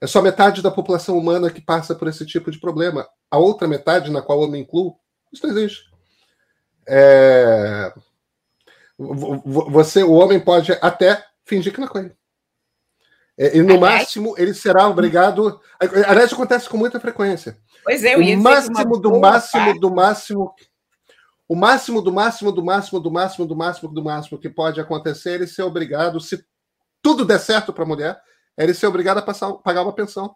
É 0.00 0.06
só 0.06 0.20
metade 0.20 0.60
da 0.60 0.70
população 0.70 1.16
humana 1.16 1.50
que 1.50 1.60
passa 1.60 1.94
por 1.94 2.08
esse 2.08 2.26
tipo 2.26 2.50
de 2.50 2.58
problema. 2.58 3.08
A 3.30 3.38
outra 3.38 3.66
metade, 3.66 4.10
na 4.10 4.20
qual 4.20 4.42
eu 4.42 4.48
me 4.48 4.58
incluo, 4.58 4.96
isso 5.32 5.46
não 5.46 5.56
existe. 5.56 5.84
É... 6.86 7.92
Você, 8.98 10.02
o 10.02 10.12
homem 10.12 10.38
pode 10.38 10.72
até 10.72 11.24
fingir 11.44 11.72
que 11.72 11.80
não 11.80 11.86
é 11.86 11.90
com 11.90 11.98
ele. 11.98 12.12
É, 13.36 13.56
e 13.56 13.62
no 13.62 13.80
máximo 13.80 14.34
ele 14.38 14.54
será 14.54 14.86
obrigado. 14.88 15.60
Aliás, 16.06 16.32
acontece 16.32 16.68
com 16.68 16.76
muita 16.76 17.00
frequência. 17.00 17.58
Pois 17.82 18.04
é, 18.04 18.16
o 18.16 18.42
máximo 18.42 18.98
do 18.98 19.20
máximo 19.20 19.64
parte. 19.64 19.80
do 19.80 19.90
máximo. 19.90 20.54
O 21.46 21.54
máximo 21.54 22.00
do 22.00 22.12
máximo 22.12 22.52
do 22.52 22.64
máximo 22.64 23.00
do 23.00 23.10
máximo 23.10 23.46
do 23.46 23.56
máximo 23.56 23.92
do 23.92 24.02
máximo 24.02 24.38
que 24.38 24.48
pode 24.48 24.80
acontecer 24.80 25.30
é 25.30 25.34
ele 25.34 25.46
ser 25.46 25.62
obrigado, 25.62 26.18
se 26.18 26.42
tudo 27.02 27.24
der 27.24 27.38
certo 27.38 27.70
para 27.70 27.84
a 27.84 27.86
mulher, 27.86 28.18
é 28.56 28.64
ele 28.64 28.72
ser 28.72 28.86
obrigado 28.86 29.18
a 29.18 29.22
passar, 29.22 29.52
pagar 29.54 29.82
uma 29.82 29.92
pensão. 29.92 30.34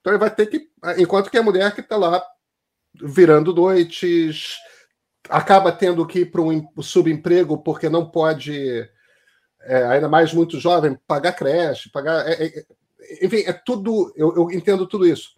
Então 0.00 0.12
ele 0.12 0.18
vai 0.18 0.30
ter 0.30 0.46
que. 0.46 0.68
Enquanto 0.98 1.30
que 1.30 1.38
a 1.38 1.42
mulher 1.42 1.72
que 1.74 1.80
está 1.80 1.96
lá 1.96 2.24
virando 2.94 3.54
noites, 3.54 4.56
acaba 5.28 5.70
tendo 5.70 6.06
que 6.06 6.20
ir 6.20 6.30
para 6.30 6.42
um 6.42 6.66
subemprego 6.80 7.58
porque 7.58 7.88
não 7.88 8.08
pode, 8.08 8.88
é, 9.66 9.84
ainda 9.86 10.08
mais 10.08 10.32
muito 10.32 10.60
jovem, 10.60 10.98
pagar 11.06 11.32
creche, 11.32 11.90
pagar. 11.90 12.26
É, 12.28 12.46
é, 12.46 12.64
enfim, 13.22 13.42
é 13.46 13.52
tudo. 13.52 14.12
Eu, 14.16 14.34
eu, 14.36 14.50
entendo 14.50 14.86
tudo 14.86 15.06
isso. 15.06 15.34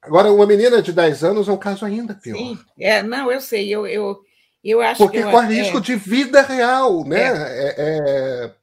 Agora, 0.00 0.30
uma 0.32 0.46
menina 0.46 0.80
de 0.80 0.92
10 0.92 1.24
anos 1.24 1.48
é 1.48 1.52
um 1.52 1.56
caso 1.56 1.84
ainda 1.84 2.14
pior. 2.14 2.36
Sim, 2.36 2.58
é, 2.78 3.02
não, 3.02 3.32
eu 3.32 3.40
sei, 3.40 3.68
eu, 3.68 3.86
eu, 3.86 4.20
eu 4.62 4.80
acho 4.80 4.98
porque 4.98 5.18
que. 5.18 5.22
Porque 5.22 5.36
corre 5.36 5.54
risco 5.54 5.80
de 5.80 5.96
vida 5.96 6.42
real, 6.42 7.04
né? 7.04 7.22
É. 7.22 7.74
é. 7.78 8.54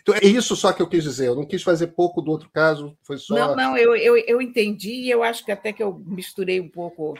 Então, 0.00 0.16
é 0.16 0.24
isso 0.24 0.56
só 0.56 0.72
que 0.72 0.82
eu 0.82 0.88
quis 0.88 1.04
dizer. 1.04 1.28
Eu 1.28 1.36
não 1.36 1.46
quis 1.46 1.62
fazer 1.62 1.88
pouco 1.88 2.20
do 2.20 2.32
outro 2.32 2.50
caso, 2.50 2.96
foi 3.04 3.18
só. 3.18 3.34
Não, 3.34 3.54
não, 3.54 3.78
eu, 3.78 3.94
eu, 3.94 4.16
eu 4.16 4.42
entendi 4.42 4.94
e 4.94 5.10
eu 5.10 5.22
acho 5.22 5.44
que 5.44 5.52
até 5.52 5.72
que 5.72 5.82
eu 5.82 6.02
misturei 6.04 6.60
um 6.60 6.68
pouco 6.68 7.14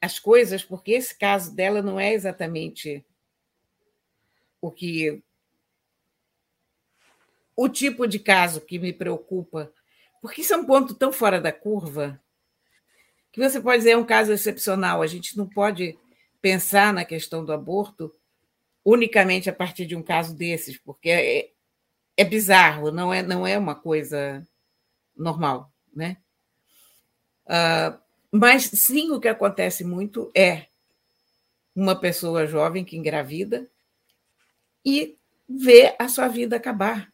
as 0.00 0.20
coisas, 0.20 0.62
porque 0.62 0.92
esse 0.92 1.18
caso 1.18 1.54
dela 1.54 1.82
não 1.82 1.98
é 1.98 2.12
exatamente 2.14 3.04
o 4.60 4.70
que. 4.70 5.22
o 7.56 7.68
tipo 7.68 8.06
de 8.06 8.18
caso 8.18 8.60
que 8.60 8.78
me 8.78 8.92
preocupa, 8.92 9.72
porque 10.20 10.42
isso 10.42 10.54
é 10.54 10.56
um 10.56 10.66
ponto 10.66 10.94
tão 10.94 11.12
fora 11.12 11.40
da 11.40 11.52
curva 11.52 12.20
que 13.32 13.40
você 13.40 13.60
pode 13.60 13.78
dizer 13.78 13.90
é 13.90 13.96
um 13.96 14.04
caso 14.04 14.32
excepcional. 14.32 15.02
A 15.02 15.06
gente 15.06 15.36
não 15.36 15.46
pode 15.46 15.96
pensar 16.40 16.92
na 16.92 17.04
questão 17.04 17.44
do 17.44 17.52
aborto 17.52 18.12
unicamente 18.84 19.50
a 19.50 19.52
partir 19.52 19.86
de 19.86 19.94
um 19.94 20.02
caso 20.02 20.34
desses, 20.34 20.78
porque 20.78 21.10
é, 21.10 21.50
é 22.16 22.24
bizarro, 22.24 22.90
não 22.90 23.12
é, 23.12 23.22
não 23.22 23.46
é 23.46 23.58
uma 23.58 23.74
coisa 23.74 24.46
normal, 25.16 25.70
né? 25.94 26.16
Uh, 27.46 27.98
mas 28.30 28.64
sim, 28.64 29.10
o 29.12 29.20
que 29.20 29.28
acontece 29.28 29.84
muito 29.84 30.30
é 30.34 30.66
uma 31.74 31.94
pessoa 31.94 32.46
jovem 32.46 32.84
que 32.84 32.96
engravida 32.96 33.68
e 34.84 35.16
vê 35.48 35.94
a 35.98 36.08
sua 36.08 36.28
vida 36.28 36.56
acabar. 36.56 37.12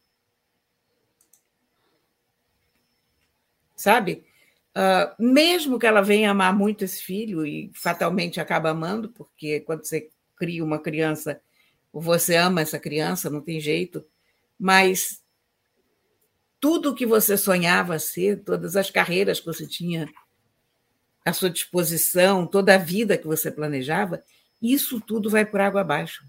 Sabe? 3.77 4.25
Uh, 4.77 5.23
mesmo 5.23 5.79
que 5.79 5.87
ela 5.87 6.01
venha 6.01 6.31
amar 6.31 6.53
muito 6.57 6.85
esse 6.85 7.03
filho 7.03 7.47
e 7.47 7.71
fatalmente 7.75 8.41
acaba 8.41 8.71
amando, 8.71 9.09
porque 9.11 9.61
quando 9.61 9.85
você 9.85 10.11
cria 10.37 10.65
uma 10.65 10.81
criança, 10.81 11.41
você 11.93 12.35
ama 12.35 12.61
essa 12.61 12.79
criança, 12.79 13.31
não 13.31 13.41
tem 13.41 13.61
jeito, 13.61 14.05
mas 14.59 15.23
tudo 16.59 16.91
o 16.91 16.95
que 16.95 17.07
você 17.07 17.37
sonhava 17.37 17.99
ser, 17.99 18.43
todas 18.43 18.75
as 18.75 18.91
carreiras 18.91 19.39
que 19.39 19.47
você 19.47 19.67
tinha 19.67 20.09
à 21.25 21.33
sua 21.33 21.51
disposição, 21.51 22.47
toda 22.47 22.75
a 22.75 22.79
vida 22.79 23.17
que 23.17 23.27
você 23.27 23.51
planejava, 23.51 24.25
isso 24.61 25.01
tudo 25.01 25.31
vai 25.31 25.45
por 25.45 25.61
água 25.61 25.83
abaixo. 25.83 26.25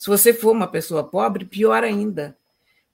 Se 0.00 0.08
você 0.08 0.32
for 0.32 0.52
uma 0.52 0.66
pessoa 0.66 1.06
pobre, 1.06 1.44
pior 1.44 1.84
ainda, 1.84 2.34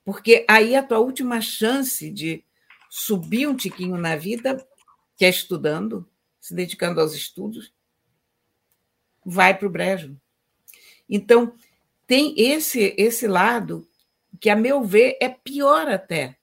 porque 0.05 0.45
aí 0.49 0.75
a 0.75 0.83
tua 0.83 0.99
última 0.99 1.41
chance 1.41 2.11
de 2.11 2.45
subir 2.91 3.47
um 3.47 3.55
tiquinho 3.55 3.97
na 3.97 4.17
vida, 4.17 4.67
que 5.17 5.25
é 5.25 5.29
estudando, 5.29 6.05
se 6.41 6.53
dedicando 6.53 7.01
aos 7.01 7.15
estudos, 7.15 7.73
vai 9.25 9.57
para 9.57 9.69
o 9.69 9.71
brejo. 9.71 10.21
Então, 11.09 11.55
tem 12.09 12.35
esse, 12.37 12.93
esse 12.99 13.29
lado 13.29 13.89
que, 14.41 14.51
a 14.51 14.57
meu 14.57 14.83
ver, 14.83 15.17
é 15.23 15.29
pior 15.29 15.87
até 15.87 16.37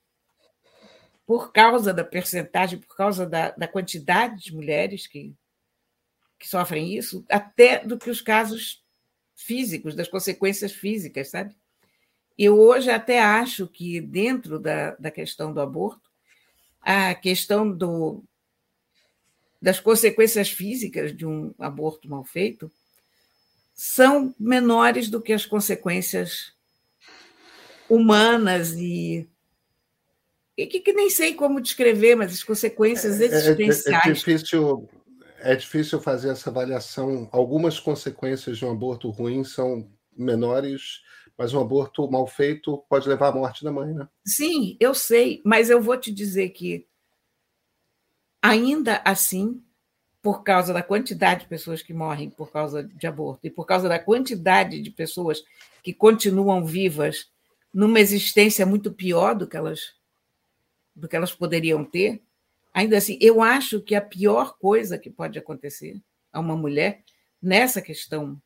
por 1.26 1.52
causa 1.52 1.94
da 1.94 2.06
percentagem, 2.06 2.80
por 2.80 2.96
causa 2.96 3.28
da, 3.28 3.52
da 3.52 3.68
quantidade 3.68 4.42
de 4.42 4.56
mulheres 4.56 5.08
que, 5.08 5.36
que 6.40 6.48
sofrem 6.48 6.96
isso, 6.96 7.26
até 7.30 7.86
do 7.86 7.98
que 7.98 8.10
os 8.10 8.22
casos 8.22 8.83
físicos, 9.44 9.96
das 9.96 10.08
consequências 10.08 10.72
físicas, 10.72 11.30
sabe? 11.30 11.56
Eu 12.38 12.60
hoje 12.60 12.90
até 12.90 13.22
acho 13.22 13.68
que, 13.68 14.02
dentro 14.02 14.60
da, 14.60 14.96
da 14.96 15.12
questão 15.12 15.54
do 15.54 15.62
aborto, 15.62 16.10
a 16.82 17.14
questão 17.14 17.70
do, 17.72 18.24
das 19.62 19.80
consequências 19.80 20.50
físicas 20.50 21.16
de 21.16 21.26
um 21.26 21.54
aborto 21.60 22.10
mal 22.10 22.24
feito 22.24 22.72
são 23.74 24.34
menores 24.40 25.10
do 25.10 25.22
que 25.22 25.34
as 25.34 25.46
consequências 25.46 26.54
humanas 27.90 28.74
e 28.74 29.28
e 30.56 30.68
que, 30.68 30.80
que, 30.80 30.94
nem 30.94 31.10
sei 31.10 31.34
como 31.34 31.60
descrever, 31.60 32.14
mas 32.14 32.32
as 32.32 32.44
consequências 32.44 33.20
existenciais. 33.20 33.88
É, 33.88 33.92
é, 33.92 34.12
é, 34.12 34.14
difícil, 34.14 34.88
é 35.44 35.56
difícil 35.56 36.00
fazer 36.00 36.30
essa 36.30 36.50
avaliação. 36.50 37.28
Algumas 37.32 37.80
consequências 37.80 38.58
de 38.58 38.66
um 38.66 38.72
aborto 38.72 39.10
ruim 39.10 39.44
são 39.44 39.90
menores, 40.16 41.02
mas 41.38 41.54
um 41.54 41.60
aborto 41.60 42.10
mal 42.10 42.26
feito 42.26 42.78
pode 42.90 43.08
levar 43.10 43.28
à 43.30 43.32
morte 43.32 43.64
da 43.64 43.72
mãe, 43.72 43.94
né? 43.94 44.08
Sim, 44.26 44.78
eu 44.80 44.96
sei, 44.96 45.42
mas 45.44 45.70
eu 45.70 45.82
vou 45.82 45.98
te 45.98 46.12
dizer 46.12 46.50
que 46.50 46.88
ainda 48.42 49.02
assim, 49.04 49.62
por 50.22 50.44
causa 50.44 50.74
da 50.74 50.82
quantidade 50.82 51.42
de 51.42 51.48
pessoas 51.48 51.82
que 51.82 51.94
morrem 51.94 52.30
por 52.30 52.52
causa 52.52 52.84
de 52.84 53.06
aborto 53.06 53.46
e 53.46 53.50
por 53.50 53.66
causa 53.66 53.90
da 53.90 54.00
quantidade 54.00 54.82
de 54.82 54.92
pessoas 54.92 55.44
que 55.84 55.94
continuam 55.94 56.66
vivas 56.66 57.30
numa 57.74 58.00
existência 58.00 58.66
muito 58.66 58.94
pior 58.94 59.36
do 59.36 59.48
que 59.48 59.58
elas 59.58 59.94
do 60.96 61.08
que 61.08 61.16
elas 61.16 61.34
poderiam 61.34 61.84
ter, 61.84 62.22
ainda 62.74 62.98
assim, 62.98 63.18
eu 63.22 63.42
acho 63.42 63.82
que 63.82 63.96
a 63.96 64.02
pior 64.02 64.58
coisa 64.58 64.98
que 64.98 65.10
pode 65.10 65.38
acontecer 65.38 66.02
a 66.32 66.40
uma 66.40 66.58
mulher 66.58 67.04
nessa 67.42 67.82
questão 67.82 68.42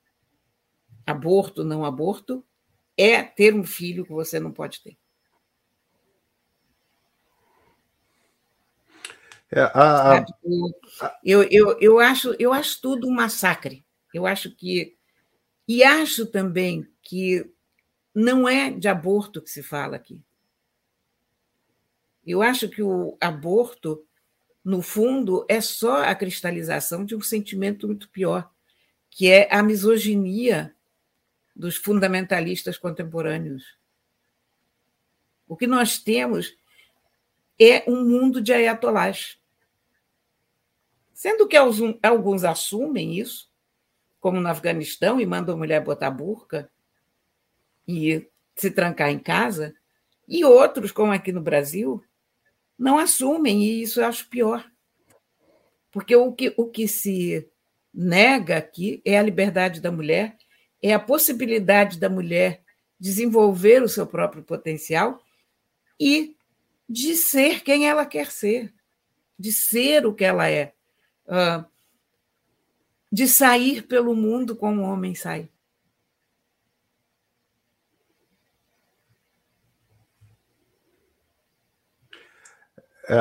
aborto, 1.05 1.63
não 1.63 1.85
aborto, 1.85 2.45
é 2.97 3.23
ter 3.23 3.53
um 3.53 3.63
filho 3.63 4.05
que 4.05 4.11
você 4.11 4.39
não 4.39 4.51
pode 4.51 4.81
ter. 4.81 4.97
É, 9.49 9.61
a, 9.61 10.17
a... 10.17 10.25
Eu, 11.23 11.43
eu, 11.43 11.79
eu, 11.79 11.99
acho, 11.99 12.35
eu 12.37 12.51
acho 12.51 12.81
tudo 12.81 13.07
um 13.07 13.13
massacre. 13.13 13.85
Eu 14.13 14.25
acho 14.25 14.53
que. 14.55 14.97
E 15.67 15.83
acho 15.83 16.25
também 16.25 16.87
que 17.01 17.49
não 18.13 18.47
é 18.47 18.71
de 18.71 18.87
aborto 18.87 19.41
que 19.41 19.49
se 19.49 19.61
fala 19.61 19.95
aqui. 19.95 20.21
Eu 22.25 22.41
acho 22.41 22.67
que 22.67 22.81
o 22.81 23.17
aborto, 23.21 24.05
no 24.67 24.81
fundo, 24.81 25.45
é 25.47 25.61
só 25.61 26.03
a 26.03 26.13
cristalização 26.13 27.05
de 27.05 27.15
um 27.15 27.21
sentimento 27.21 27.87
muito 27.87 28.09
pior, 28.09 28.51
que 29.09 29.31
é 29.31 29.47
a 29.49 29.63
misoginia 29.63 30.75
dos 31.55 31.77
fundamentalistas 31.77 32.77
contemporâneos. 32.77 33.63
O 35.47 35.55
que 35.55 35.65
nós 35.65 35.99
temos 35.99 36.53
é 37.57 37.89
um 37.89 38.03
mundo 38.03 38.41
de 38.41 38.51
ayatolás. 38.51 39.39
Sendo 41.13 41.47
que 41.47 41.55
alguns 41.55 42.43
assumem 42.43 43.17
isso, 43.17 43.49
como 44.19 44.41
no 44.41 44.49
Afeganistão, 44.49 45.17
e 45.21 45.25
mandam 45.25 45.55
a 45.55 45.57
mulher 45.57 45.81
botar 45.81 46.11
burca 46.11 46.69
e 47.87 48.29
se 48.53 48.69
trancar 48.69 49.11
em 49.11 49.19
casa, 49.19 49.73
e 50.27 50.43
outros, 50.43 50.91
como 50.91 51.13
aqui 51.13 51.31
no 51.31 51.39
Brasil, 51.39 52.03
não 52.77 52.99
assumem, 52.99 53.63
e 53.63 53.81
isso 53.81 53.99
eu 53.99 54.05
acho 54.05 54.29
pior. 54.29 54.69
Porque 55.91 56.15
o 56.15 56.31
que, 56.31 56.53
o 56.57 56.67
que 56.67 56.87
se 56.87 57.49
nega 57.93 58.57
aqui 58.57 59.01
é 59.03 59.17
a 59.17 59.23
liberdade 59.23 59.81
da 59.81 59.91
mulher, 59.91 60.37
é 60.81 60.93
a 60.93 60.99
possibilidade 60.99 61.99
da 61.99 62.09
mulher 62.09 62.61
desenvolver 62.99 63.81
o 63.81 63.89
seu 63.89 64.05
próprio 64.05 64.43
potencial 64.43 65.21
e 65.99 66.35
de 66.87 67.15
ser 67.15 67.63
quem 67.63 67.87
ela 67.87 68.05
quer 68.05 68.31
ser, 68.31 68.73
de 69.37 69.51
ser 69.51 70.05
o 70.05 70.13
que 70.13 70.23
ela 70.23 70.49
é, 70.49 70.73
de 73.11 73.27
sair 73.27 73.83
pelo 73.83 74.15
mundo 74.15 74.55
como 74.55 74.81
o 74.81 74.85
homem 74.85 75.15
sai. 75.15 75.49
É. 83.09 83.19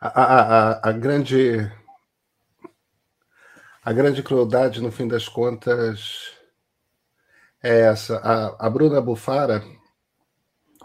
A, 0.00 0.22
a, 0.22 0.90
a, 0.90 0.92
grande 0.92 1.70
a 3.82 3.92
grande 3.92 4.22
crueldade, 4.22 4.80
no 4.80 4.92
fim 4.92 5.08
das 5.08 5.28
contas, 5.28 6.32
é 7.62 7.80
essa. 7.80 8.18
A, 8.18 8.66
a 8.66 8.70
Bruna 8.70 9.00
Bufara, 9.00 9.64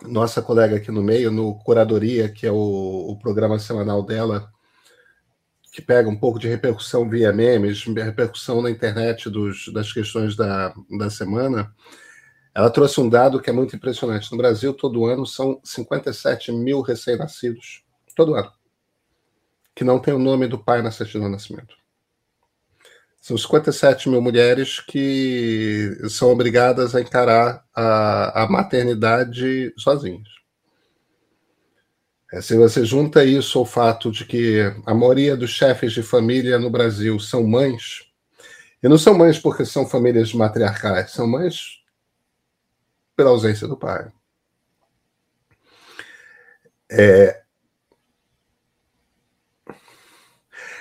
nossa 0.02 0.42
colega 0.42 0.78
aqui 0.78 0.92
no 0.92 1.04
meio, 1.04 1.30
no 1.32 1.60
Curadoria, 1.60 2.30
que 2.30 2.48
é 2.48 2.52
o, 2.52 2.56
o 2.56 3.20
programa 3.20 3.60
semanal 3.60 4.02
dela, 4.02 4.52
que 5.72 5.82
pega 5.82 6.10
um 6.10 6.18
pouco 6.18 6.40
de 6.40 6.48
repercussão 6.48 7.08
via 7.08 7.32
memes, 7.32 7.84
repercussão 7.84 8.62
na 8.62 8.72
internet 8.72 9.30
dos, 9.30 9.72
das 9.72 9.94
questões 9.94 10.36
da, 10.36 10.74
da 10.98 11.10
semana, 11.12 11.72
ela 12.60 12.70
trouxe 12.70 13.00
um 13.00 13.08
dado 13.08 13.40
que 13.40 13.50
é 13.50 13.54
muito 13.54 13.74
impressionante. 13.74 14.30
No 14.34 14.38
Brasil, 14.38 14.74
todo 14.74 15.06
ano, 15.06 15.26
são 15.26 15.62
57 15.64 16.52
mil 16.52 16.82
recém-nascidos, 16.82 17.86
todo 18.14 18.36
ano, 18.36 18.52
que 19.74 19.86
não 19.86 19.98
tem 19.98 20.14
o 20.14 20.20
nome 20.20 20.46
do 20.46 20.60
pai 20.60 20.82
na 20.82 20.92
certidão 20.92 21.28
de 21.28 21.32
nascimento. 21.32 21.74
São 23.22 23.38
57 23.38 24.10
mil 24.10 24.22
mulheres 24.22 24.82
que 24.82 25.98
são 26.10 26.30
obrigadas 26.34 26.94
a 26.96 27.00
encarar 27.00 27.64
a, 27.74 28.44
a 28.44 28.50
maternidade 28.50 29.74
sozinhas. 29.78 30.28
É, 32.34 32.42
se 32.42 32.58
você 32.58 32.84
junta 32.84 33.24
isso 33.24 33.58
ao 33.58 33.66
fato 33.66 34.12
de 34.12 34.26
que 34.26 34.60
a 34.86 34.94
maioria 34.94 35.38
dos 35.38 35.52
chefes 35.52 35.94
de 35.94 36.04
família 36.04 36.60
no 36.60 36.70
Brasil 36.70 37.18
são 37.22 37.48
mães, 37.48 38.02
e 38.84 38.90
não 38.90 38.98
são 38.98 39.18
mães 39.18 39.40
porque 39.40 39.64
são 39.64 39.88
famílias 39.88 40.34
matriarcais, 40.34 41.12
são 41.12 41.26
mães 41.26 41.79
pela 43.20 43.32
ausência 43.32 43.68
do 43.68 43.76
pai. 43.76 44.10
É, 46.90 47.42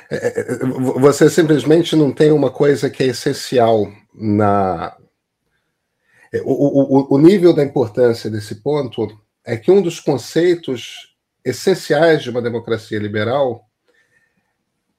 é, 0.09 0.41
é, 0.41 0.59
você 1.01 1.29
simplesmente 1.29 1.97
não 1.97 2.13
tem 2.13 2.31
uma 2.31 2.49
coisa 2.49 2.89
que 2.89 3.03
é 3.03 3.07
essencial 3.07 3.93
na. 4.15 4.97
O, 6.45 7.09
o, 7.11 7.17
o 7.17 7.19
nível 7.19 7.53
da 7.53 7.65
importância 7.65 8.31
desse 8.31 8.63
ponto 8.63 9.09
é 9.45 9.57
que 9.57 9.73
um 9.73 9.83
dos 9.83 9.99
conceitos 9.99 11.17
essenciais 11.45 12.23
de 12.23 12.31
uma 12.31 12.41
democracia 12.41 13.01
liberal 13.01 13.69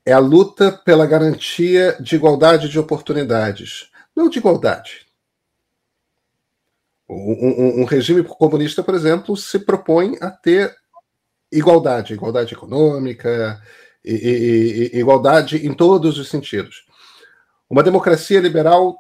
é 0.05 0.11
a 0.11 0.19
luta 0.19 0.73
pela 0.73 1.05
garantia 1.05 1.95
de 2.01 2.17
igualdade 2.17 2.67
de 2.67 2.77
oportunidades. 2.77 3.89
Não 4.13 4.27
de 4.27 4.39
igualdade, 4.39 5.08
um, 7.09 7.81
um, 7.81 7.85
regime 7.85 8.23
comunista, 8.23 8.83
por 8.83 8.93
exemplo, 8.93 9.35
se 9.35 9.59
propõe 9.59 10.15
a 10.21 10.29
ter 10.29 10.75
igualdade, 11.51 12.13
igualdade 12.13 12.53
econômica, 12.53 13.59
e, 14.03 14.13
e, 14.13 14.95
e, 14.95 14.99
igualdade 14.99 15.65
em 15.65 15.73
todos 15.73 16.17
os 16.17 16.29
sentidos. 16.29 16.85
Uma 17.69 17.83
democracia 17.83 18.39
liberal 18.39 18.97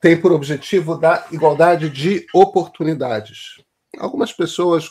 tem 0.00 0.18
por 0.18 0.32
objetivo 0.32 0.96
dar 0.96 1.28
igualdade 1.30 1.90
de 1.90 2.26
oportunidades. 2.34 3.62
Algumas 3.98 4.32
pessoas 4.32 4.88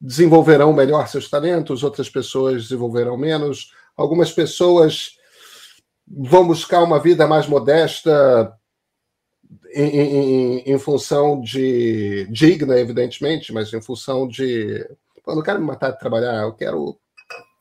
desenvolverão 0.00 0.72
melhor 0.72 1.08
seus 1.08 1.28
talentos, 1.28 1.82
outras 1.82 2.08
pessoas 2.08 2.62
desenvolverão 2.64 3.16
menos. 3.16 3.72
Algumas 3.96 4.32
pessoas 4.32 5.16
vão 6.06 6.46
buscar 6.46 6.82
uma 6.82 7.00
vida 7.00 7.26
mais 7.26 7.46
modesta 7.46 8.52
em, 9.82 10.72
em, 10.72 10.78
função 10.78 11.40
de 11.40 12.26
digna, 12.30 12.78
evidentemente, 12.78 13.52
mas 13.52 13.72
em 13.72 13.80
função 13.80 14.28
de. 14.28 14.86
eu 15.26 15.34
não 15.34 15.42
quero 15.42 15.60
me 15.60 15.66
matar 15.66 15.90
de 15.90 15.98
trabalhar, 15.98 16.42
eu 16.42 16.52
quero 16.52 16.98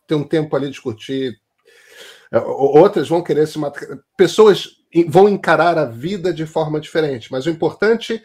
ter 0.07 0.15
um 0.15 0.23
tempo 0.23 0.55
ali 0.55 0.69
de 0.69 0.81
curtir. 0.81 1.39
É, 2.31 2.39
outras 2.39 3.09
vão 3.09 3.23
querer 3.23 3.47
se 3.47 3.57
matar. 3.57 3.81
Pessoas 4.15 4.77
vão 5.07 5.27
encarar 5.27 5.77
a 5.77 5.85
vida 5.85 6.33
de 6.33 6.45
forma 6.45 6.79
diferente, 6.79 7.31
mas 7.31 7.45
o 7.45 7.49
importante 7.49 8.21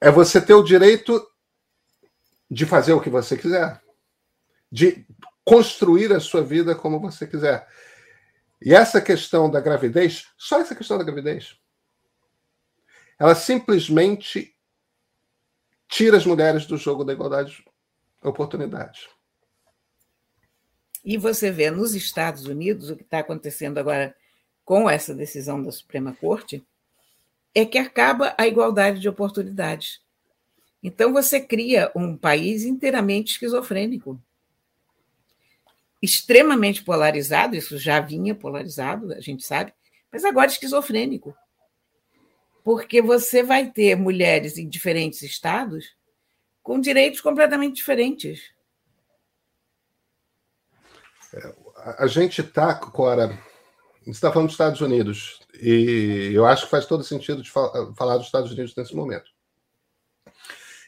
é 0.00 0.10
você 0.10 0.40
ter 0.40 0.54
o 0.54 0.64
direito 0.64 1.24
de 2.50 2.66
fazer 2.66 2.92
o 2.92 3.00
que 3.00 3.10
você 3.10 3.36
quiser, 3.36 3.80
de 4.72 5.06
construir 5.44 6.12
a 6.12 6.20
sua 6.20 6.42
vida 6.42 6.74
como 6.74 6.98
você 6.98 7.26
quiser. 7.26 7.66
E 8.60 8.74
essa 8.74 9.00
questão 9.00 9.50
da 9.50 9.60
gravidez, 9.60 10.26
só 10.36 10.60
essa 10.60 10.74
questão 10.74 10.98
da 10.98 11.04
gravidez, 11.04 11.56
ela 13.20 13.34
simplesmente 13.34 14.56
tira 15.86 16.16
as 16.16 16.24
mulheres 16.24 16.64
do 16.64 16.78
jogo 16.78 17.04
da 17.04 17.12
igualdade 17.12 17.50
de 17.52 18.26
oportunidades. 18.26 19.08
E 21.04 21.18
você 21.18 21.50
vê 21.50 21.70
nos 21.70 21.94
Estados 21.94 22.46
Unidos 22.46 22.88
o 22.88 22.96
que 22.96 23.02
está 23.02 23.18
acontecendo 23.18 23.76
agora 23.76 24.16
com 24.64 24.88
essa 24.88 25.14
decisão 25.14 25.62
da 25.62 25.70
Suprema 25.70 26.14
Corte 26.14 26.66
é 27.54 27.66
que 27.66 27.76
acaba 27.76 28.34
a 28.38 28.46
igualdade 28.46 29.00
de 29.00 29.08
oportunidades. 29.08 30.00
Então 30.82 31.12
você 31.12 31.40
cria 31.40 31.92
um 31.94 32.16
país 32.16 32.64
inteiramente 32.64 33.32
esquizofrênico, 33.32 34.18
extremamente 36.00 36.82
polarizado, 36.82 37.54
isso 37.54 37.76
já 37.76 38.00
vinha 38.00 38.34
polarizado, 38.34 39.12
a 39.12 39.20
gente 39.20 39.44
sabe, 39.44 39.74
mas 40.10 40.24
agora 40.24 40.50
esquizofrênico 40.50 41.36
porque 42.64 43.00
você 43.00 43.42
vai 43.42 43.70
ter 43.70 43.96
mulheres 43.96 44.58
em 44.58 44.68
diferentes 44.68 45.22
estados 45.22 45.96
com 46.62 46.80
direitos 46.80 47.20
completamente 47.20 47.76
diferentes. 47.76 48.52
É, 51.34 51.54
a 51.98 52.06
gente 52.06 52.40
está, 52.40 52.74
Cora, 52.74 53.38
você 54.04 54.10
está 54.10 54.32
falando 54.32 54.48
dos 54.48 54.54
Estados 54.54 54.80
Unidos, 54.80 55.40
e 55.60 56.30
eu 56.32 56.46
acho 56.46 56.64
que 56.64 56.70
faz 56.70 56.86
todo 56.86 57.04
sentido 57.04 57.42
de 57.42 57.50
falar 57.50 58.16
dos 58.16 58.26
Estados 58.26 58.52
Unidos 58.52 58.74
nesse 58.74 58.94
momento. 58.94 59.30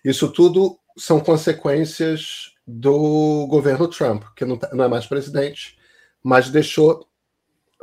Isso 0.04 0.30
tudo 0.32 0.78
são 0.96 1.20
consequências 1.20 2.52
do 2.66 3.46
governo 3.48 3.88
Trump, 3.88 4.24
que 4.36 4.44
não, 4.44 4.56
tá, 4.56 4.70
não 4.74 4.84
é 4.84 4.88
mais 4.88 5.06
presidente, 5.06 5.78
mas 6.22 6.50
deixou 6.50 7.08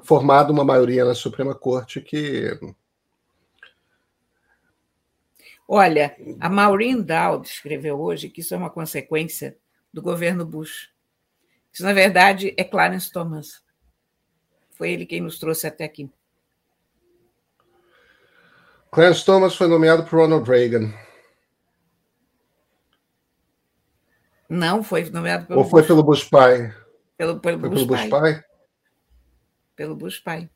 formada 0.04 0.52
uma 0.52 0.64
maioria 0.64 1.06
na 1.06 1.16
Suprema 1.16 1.56
Corte 1.56 2.02
que. 2.02 2.58
Olha, 5.72 6.18
a 6.40 6.50
Maureen 6.50 7.00
Dowd 7.00 7.48
escreveu 7.48 8.02
hoje 8.02 8.28
que 8.28 8.42
isso 8.42 8.56
é 8.56 8.58
uma 8.58 8.72
consequência 8.72 9.56
do 9.94 10.02
governo 10.02 10.44
Bush. 10.44 10.90
Isso, 11.72 11.84
na 11.84 11.94
verdade, 11.94 12.56
é 12.58 12.64
Clarence 12.64 13.12
Thomas. 13.12 13.64
Foi 14.72 14.90
ele 14.90 15.06
quem 15.06 15.22
nos 15.22 15.38
trouxe 15.38 15.68
até 15.68 15.84
aqui. 15.84 16.10
Clarence 18.92 19.24
Thomas 19.24 19.56
foi 19.56 19.68
nomeado 19.68 20.04
por 20.06 20.18
Ronald 20.18 20.50
Reagan. 20.50 20.92
Não, 24.50 24.82
foi 24.82 25.08
nomeado 25.12 25.46
pelo 25.46 25.60
Ou 25.60 25.66
foi 25.66 25.82
Bush. 25.82 25.88
pelo 25.88 26.04
Bush 26.04 26.24
pai? 26.24 26.76
Pelo, 27.16 27.40
pelo, 27.40 27.60
foi 27.60 27.70
Bush, 27.70 27.78
pelo 27.78 27.88
Bush 27.88 28.10
pai. 28.10 28.10
pai? 28.10 28.44
Pelo 29.76 29.96
Bush 29.96 30.18
pai. 30.18 30.50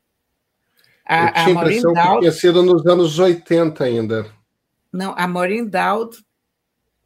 A, 1.05 1.27
Eu 1.27 1.33
tinha 1.33 1.45
a 1.45 1.51
impressão 1.51 1.93
Dowd... 1.93 2.13
que 2.13 2.19
tinha 2.21 2.31
sido 2.31 2.63
nos 2.63 2.87
anos 2.87 3.19
80 3.19 3.83
ainda. 3.83 4.42
Não, 4.93 5.15
a 5.17 5.27
Maureen 5.27 5.65
Dowd 5.65 6.23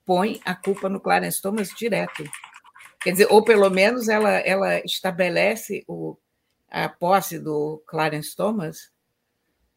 põe 0.06 0.41
a 0.43 0.54
culpa 0.54 0.89
no 0.89 1.00
Clarence 1.00 1.41
Thomas 1.41 1.69
direto. 1.69 2.23
Quer 3.02 3.12
dizer, 3.12 3.28
ou 3.30 3.43
pelo 3.43 3.69
menos 3.69 4.10
ela, 4.10 4.32
ela 4.39 4.80
estabelece 4.80 5.86
o, 5.88 6.17
a 6.69 6.89
posse 6.89 7.39
do 7.39 7.82
Clarence 7.88 8.36
Thomas 8.36 8.91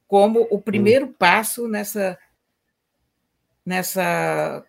como 0.08 0.46
o 0.50 0.60
primeiro 0.60 1.06
hum. 1.06 1.14
passo 1.16 1.68
nessa 1.68 2.18
nessa 3.64 4.64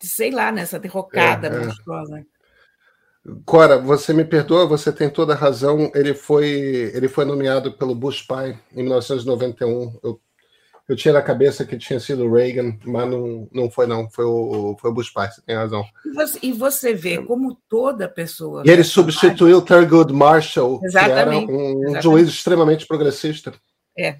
sei 0.00 0.30
lá, 0.30 0.50
nessa 0.50 0.78
derrocada 0.78 1.48
é, 1.48 1.54
é. 1.54 1.66
monstruosa. 1.66 2.26
Cora, 3.44 3.78
você 3.78 4.12
me 4.12 4.24
perdoa, 4.24 4.66
você 4.66 4.90
tem 4.92 5.08
toda 5.08 5.32
a 5.32 5.36
razão. 5.36 5.92
Ele 5.94 6.12
foi, 6.12 6.90
ele 6.94 7.08
foi 7.08 7.24
nomeado 7.24 7.72
pelo 7.72 7.94
Bush 7.94 8.22
pai 8.22 8.58
em 8.72 8.82
1991. 8.82 9.98
Eu, 10.02 10.20
eu 10.88 10.96
tinha 10.96 11.14
na 11.14 11.22
cabeça 11.22 11.64
que 11.64 11.78
tinha 11.78 12.00
sido 12.00 12.30
Reagan, 12.32 12.76
mas 12.84 13.08
não, 13.08 13.48
não 13.52 13.70
foi 13.70 13.86
não. 13.86 14.10
Foi 14.10 14.24
o, 14.24 14.76
foi 14.80 14.90
o 14.90 14.94
Bush 14.94 15.10
pai. 15.10 15.30
Você 15.30 15.40
tem 15.42 15.54
razão. 15.54 15.84
E 16.04 16.10
você, 16.10 16.38
e 16.42 16.52
você 16.52 16.92
vê 16.92 17.22
como 17.22 17.56
toda 17.68 18.08
pessoa. 18.08 18.62
E 18.66 18.70
ele 18.70 18.84
substituiu 18.84 19.62
Thurgood 19.62 20.12
Marshall, 20.12 20.80
Exatamente. 20.82 21.46
que 21.46 21.52
era 21.52 21.62
um, 21.62 21.98
um 21.98 22.02
juiz 22.02 22.28
extremamente 22.28 22.86
progressista. 22.86 23.54
É. 23.96 24.18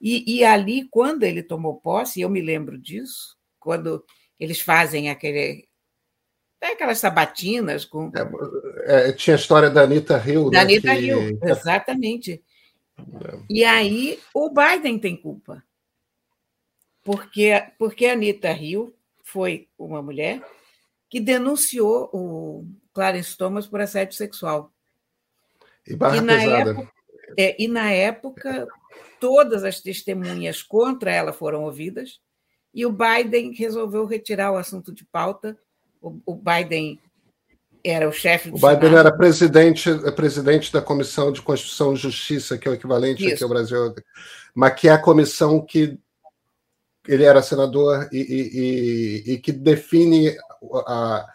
E, 0.00 0.38
e 0.38 0.44
ali, 0.44 0.86
quando 0.90 1.24
ele 1.24 1.42
tomou 1.42 1.80
posse, 1.80 2.20
eu 2.20 2.28
me 2.28 2.40
lembro 2.40 2.78
disso, 2.78 3.36
quando 3.58 4.04
eles 4.38 4.60
fazem 4.60 5.10
aquele. 5.10 5.66
Aquelas 6.60 6.98
sabatinas 6.98 7.84
com. 7.84 8.10
É, 8.84 9.08
é, 9.08 9.12
tinha 9.12 9.36
a 9.36 9.38
história 9.38 9.70
da 9.70 9.82
Anitta 9.82 10.22
Hill. 10.24 10.50
Da 10.50 10.58
né, 10.58 10.64
Anitta 10.64 10.94
que... 10.94 11.00
Hill, 11.02 11.38
exatamente. 11.42 12.42
É. 12.98 13.38
E 13.48 13.64
aí 13.64 14.18
o 14.34 14.50
Biden 14.50 14.98
tem 14.98 15.16
culpa. 15.16 15.62
Porque, 17.02 17.50
porque 17.78 18.06
a 18.06 18.12
Anitta 18.12 18.50
Hill 18.52 18.94
foi 19.24 19.68
uma 19.78 20.02
mulher 20.02 20.42
que 21.08 21.20
denunciou 21.20 22.10
o 22.12 22.66
Clarence 22.92 23.36
Thomas 23.36 23.66
por 23.66 23.80
assédio 23.80 24.14
sexual. 24.14 24.72
E, 25.86 25.96
barra 25.96 26.16
e, 26.16 26.20
na 26.20 26.36
pesada. 26.36 26.70
época, 26.70 26.92
é, 27.36 27.62
e 27.62 27.68
na 27.68 27.90
época, 27.90 28.68
todas 29.18 29.64
as 29.64 29.80
testemunhas 29.80 30.62
contra 30.62 31.10
ela 31.10 31.32
foram 31.32 31.64
ouvidas, 31.64 32.20
e 32.74 32.84
o 32.84 32.92
Biden 32.92 33.52
resolveu 33.52 34.04
retirar 34.04 34.52
o 34.52 34.56
assunto 34.56 34.92
de 34.92 35.04
pauta. 35.04 35.58
O, 36.00 36.20
o 36.26 36.34
Biden 36.34 37.00
era 37.84 38.08
o 38.08 38.12
chefe 38.12 38.50
do 38.50 38.56
O 38.56 38.60
Biden 38.60 38.90
Senado. 38.90 38.98
era 38.98 39.16
presidente, 39.16 39.90
presidente 40.14 40.72
da 40.72 40.82
Comissão 40.82 41.32
de 41.32 41.42
Constituição 41.42 41.92
e 41.92 41.96
Justiça, 41.96 42.58
que 42.58 42.68
é 42.68 42.70
o 42.70 42.74
equivalente 42.74 43.24
Isso. 43.24 43.34
aqui 43.34 43.42
ao 43.42 43.48
Brasil, 43.48 43.94
mas 44.54 44.74
que 44.74 44.88
é 44.88 44.92
a 44.92 44.98
comissão 45.00 45.64
que 45.64 45.98
ele 47.06 47.24
era 47.24 47.42
senador 47.42 48.08
e, 48.12 48.18
e, 48.18 49.30
e, 49.30 49.32
e 49.32 49.38
que 49.38 49.50
define 49.50 50.36
a, 50.86 51.26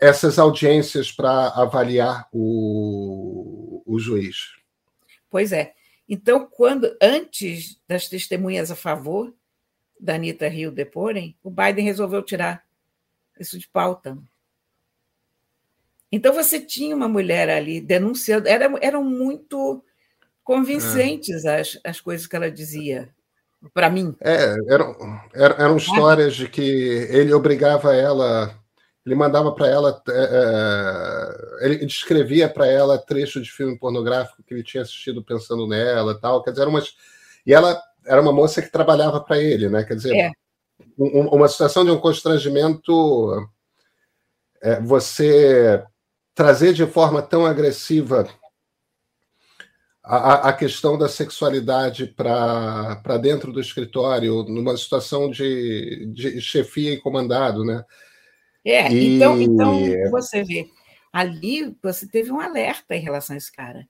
essas 0.00 0.38
audiências 0.38 1.12
para 1.12 1.48
avaliar 1.48 2.28
o, 2.32 3.82
o 3.86 3.98
juiz. 3.98 4.56
Pois 5.30 5.52
é. 5.52 5.72
Então, 6.08 6.46
quando 6.46 6.96
antes 7.00 7.80
das 7.88 8.08
testemunhas 8.08 8.70
a 8.70 8.76
favor, 8.76 9.34
da 9.98 10.14
Anitta 10.14 10.48
Rio 10.48 10.70
deporem, 10.70 11.36
o 11.42 11.50
Biden 11.50 11.84
resolveu 11.84 12.22
tirar 12.22 12.64
isso 13.38 13.58
de 13.58 13.68
pauta. 13.68 14.18
Então 16.10 16.32
você 16.32 16.60
tinha 16.60 16.94
uma 16.94 17.08
mulher 17.08 17.48
ali 17.48 17.80
denunciando, 17.80 18.48
era, 18.48 18.72
eram 18.80 19.02
muito 19.02 19.82
convincentes 20.44 21.44
é. 21.44 21.60
as, 21.60 21.78
as 21.84 22.00
coisas 22.00 22.26
que 22.26 22.36
ela 22.36 22.50
dizia, 22.50 23.08
para 23.74 23.90
mim. 23.90 24.14
É, 24.20 24.54
eram, 24.68 24.96
eram 25.34 25.76
histórias 25.76 26.36
de 26.36 26.48
que 26.48 26.62
ele 26.62 27.32
obrigava 27.32 27.94
ela, 27.94 28.56
ele 29.04 29.16
mandava 29.16 29.52
para 29.52 29.66
ela, 29.66 30.02
é, 30.08 31.62
é, 31.62 31.66
ele 31.66 31.86
descrevia 31.86 32.48
para 32.48 32.66
ela 32.66 32.96
trecho 32.98 33.40
de 33.40 33.50
filme 33.50 33.76
pornográfico 33.78 34.42
que 34.44 34.54
ele 34.54 34.62
tinha 34.62 34.82
assistido 34.82 35.24
pensando 35.24 35.66
nela 35.66 36.18
tal, 36.20 36.42
quer 36.42 36.52
dizer, 36.52 36.68
umas. 36.68 36.94
E 37.44 37.52
ela 37.52 37.80
era 38.06 38.22
uma 38.22 38.32
moça 38.32 38.62
que 38.62 38.70
trabalhava 38.70 39.20
para 39.20 39.40
ele, 39.40 39.68
né? 39.68 39.82
Quer 39.82 39.94
dizer, 39.94 40.16
é. 40.16 40.30
um, 40.96 41.26
uma 41.28 41.48
situação 41.48 41.84
de 41.84 41.90
um 41.90 41.98
constrangimento, 41.98 43.48
é, 44.62 44.80
você 44.80 45.84
trazer 46.36 46.74
de 46.74 46.86
forma 46.86 47.22
tão 47.22 47.46
agressiva 47.46 48.28
a, 50.04 50.50
a 50.50 50.52
questão 50.52 50.96
da 50.98 51.08
sexualidade 51.08 52.06
para 52.06 53.18
dentro 53.20 53.50
do 53.50 53.58
escritório, 53.58 54.44
numa 54.44 54.76
situação 54.76 55.30
de, 55.30 56.06
de 56.12 56.40
chefia 56.40 56.92
e 56.92 57.00
comandado, 57.00 57.64
né? 57.64 57.82
É, 58.62 58.92
e... 58.92 59.16
então, 59.16 59.40
então 59.40 60.10
você 60.10 60.44
vê, 60.44 60.68
ali 61.10 61.74
você 61.82 62.06
teve 62.06 62.30
um 62.30 62.38
alerta 62.38 62.94
em 62.94 63.00
relação 63.00 63.34
a 63.34 63.38
esse 63.38 63.50
cara, 63.50 63.88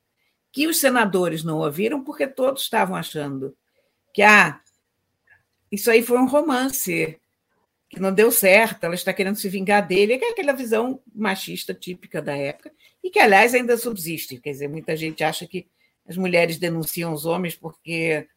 que 0.52 0.68
os 0.68 0.78
senadores 0.78 1.42
não 1.42 1.58
ouviram 1.58 2.04
porque 2.04 2.28
todos 2.28 2.62
estavam 2.62 2.94
achando 2.94 3.56
que 4.14 4.22
ah, 4.22 4.60
isso 5.70 5.90
aí 5.90 6.00
foi 6.00 6.16
um 6.16 6.28
romance 6.28 7.18
que 7.96 8.02
não 8.02 8.12
deu 8.12 8.30
certo, 8.30 8.84
ela 8.84 8.94
está 8.94 9.10
querendo 9.10 9.36
se 9.36 9.48
vingar 9.48 9.86
dele, 9.86 10.18
que 10.18 10.24
é 10.26 10.28
aquela 10.28 10.52
visão 10.52 11.00
machista 11.14 11.72
típica 11.72 12.20
da 12.20 12.36
época, 12.36 12.70
e 13.02 13.08
que, 13.08 13.18
aliás, 13.18 13.54
ainda 13.54 13.74
subsiste. 13.78 14.38
Quer 14.38 14.50
dizer, 14.50 14.68
muita 14.68 14.94
gente 14.94 15.24
acha 15.24 15.46
que 15.46 15.66
as 16.06 16.14
mulheres 16.14 16.58
denunciam 16.58 17.10
os 17.14 17.24
homens 17.24 17.56
porque 17.56 18.28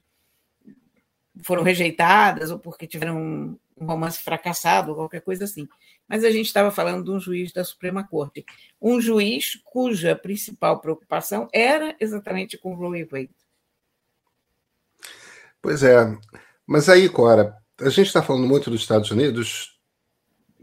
foram 1.44 1.62
rejeitadas 1.62 2.52
ou 2.52 2.58
porque 2.58 2.88
tiveram 2.88 3.60
um 3.78 3.86
romance 3.86 4.20
fracassado, 4.22 4.96
qualquer 4.96 5.20
coisa 5.20 5.44
assim. 5.44 5.68
Mas 6.08 6.24
a 6.24 6.32
gente 6.32 6.46
estava 6.46 6.72
falando 6.72 7.04
de 7.04 7.12
um 7.12 7.20
juiz 7.20 7.52
da 7.52 7.66
Suprema 7.66 8.08
Corte, 8.08 8.46
um 8.82 9.02
juiz 9.02 9.60
cuja 9.66 10.16
principal 10.16 10.80
preocupação 10.80 11.50
era 11.52 11.98
exatamente 12.00 12.58
com 12.58 12.76
Roe 12.76 13.04
Wade. 13.04 13.36
Pois 15.62 15.84
é. 15.84 16.18
Mas 16.66 16.88
aí, 16.88 17.10
Cora, 17.10 17.59
a 17.82 17.90
gente 17.90 18.08
está 18.08 18.22
falando 18.22 18.48
muito 18.48 18.70
dos 18.70 18.82
Estados 18.82 19.10
Unidos. 19.12 19.78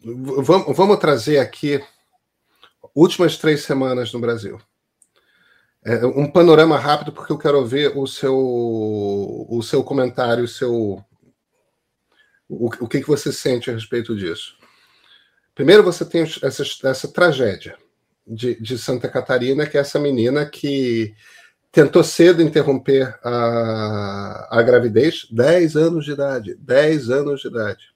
Vamos, 0.03 0.77
vamos 0.77 0.99
trazer 0.99 1.39
aqui 1.39 1.83
últimas 2.95 3.39
três 3.39 3.63
semanas 3.63 4.13
no 4.13 4.21
Brasil. 4.21 4.61
É, 5.85 6.05
um 6.05 6.31
panorama 6.31 6.79
rápido, 6.79 7.13
porque 7.13 7.33
eu 7.33 7.39
quero 7.39 7.65
ver 7.65 7.97
o 7.97 8.07
seu, 8.07 8.37
o 8.37 9.63
seu 9.63 9.85
comentário, 9.85 10.45
o 10.45 10.49
seu. 10.49 11.05
O, 12.49 12.67
o 12.67 12.89
que, 12.89 13.01
que 13.01 13.09
você 13.09 13.33
sente 13.33 13.71
a 13.71 13.75
respeito 13.75 14.15
disso. 14.15 14.57
Primeiro, 15.55 15.83
você 15.83 16.05
tem 16.05 16.23
essa, 16.23 16.63
essa 16.85 17.09
tragédia 17.09 17.77
de, 18.27 18.61
de 18.61 18.77
Santa 18.77 19.09
Catarina, 19.09 19.67
que 19.67 19.77
é 19.77 19.81
essa 19.81 19.99
menina 19.99 20.45
que 20.45 21.15
tentou 21.77 22.03
cedo 22.03 22.43
interromper 22.43 23.19
a, 23.23 24.49
a 24.51 24.63
gravidez, 24.63 25.27
10 25.31 25.77
anos 25.77 26.07
de 26.07 26.13
idade, 26.13 26.55
10 26.55 27.11
anos 27.11 27.43
de 27.43 27.49
idade. 27.49 27.95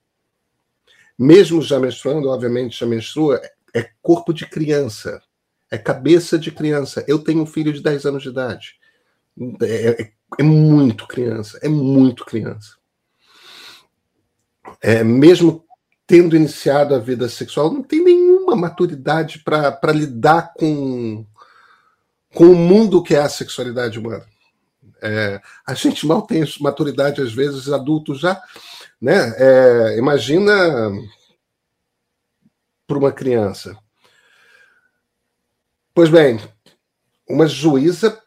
Mesmo 1.18 1.62
já 1.62 1.80
menstruando, 1.80 2.28
obviamente 2.28 2.78
já 2.78 2.84
menstrua, 2.84 3.40
é 3.72 3.88
corpo 4.02 4.34
de 4.34 4.44
criança, 4.44 5.22
é 5.70 5.78
cabeça 5.78 6.38
de 6.38 6.50
criança. 6.50 7.02
Eu 7.08 7.20
tenho 7.20 7.40
um 7.40 7.46
filho 7.46 7.72
de 7.72 7.82
10 7.82 8.04
anos 8.04 8.22
de 8.22 8.28
idade. 8.28 8.74
É, 9.62 10.02
é, 10.02 10.12
é 10.38 10.42
muito 10.42 11.06
criança, 11.06 11.58
é 11.62 11.68
muito 11.70 12.26
criança. 12.26 12.76
É, 14.82 15.02
mesmo 15.02 15.64
tendo 16.06 16.36
iniciado 16.36 16.94
a 16.94 16.98
vida 16.98 17.30
sexual, 17.30 17.72
não 17.72 17.82
tem 17.82 18.04
nenhuma 18.04 18.54
maturidade 18.54 19.38
para 19.38 19.90
lidar 19.90 20.52
com 20.52 21.24
com 22.34 22.44
o 22.44 22.56
mundo 22.56 23.02
que 23.02 23.14
é 23.14 23.20
a 23.20 23.28
sexualidade 23.28 23.98
humana. 23.98 24.24
É, 25.02 25.40
a 25.66 25.74
gente 25.74 26.06
mal 26.06 26.22
tem 26.22 26.44
maturidade, 26.60 27.20
às 27.20 27.32
vezes, 27.32 27.68
adultos 27.68 28.20
já. 28.20 28.40
Né? 29.00 29.34
É, 29.36 29.98
imagina 29.98 30.52
para 32.86 32.98
uma 32.98 33.12
criança. 33.12 33.76
Pois 35.94 36.08
bem, 36.08 36.40
uma 37.28 37.46
juíza 37.46 38.20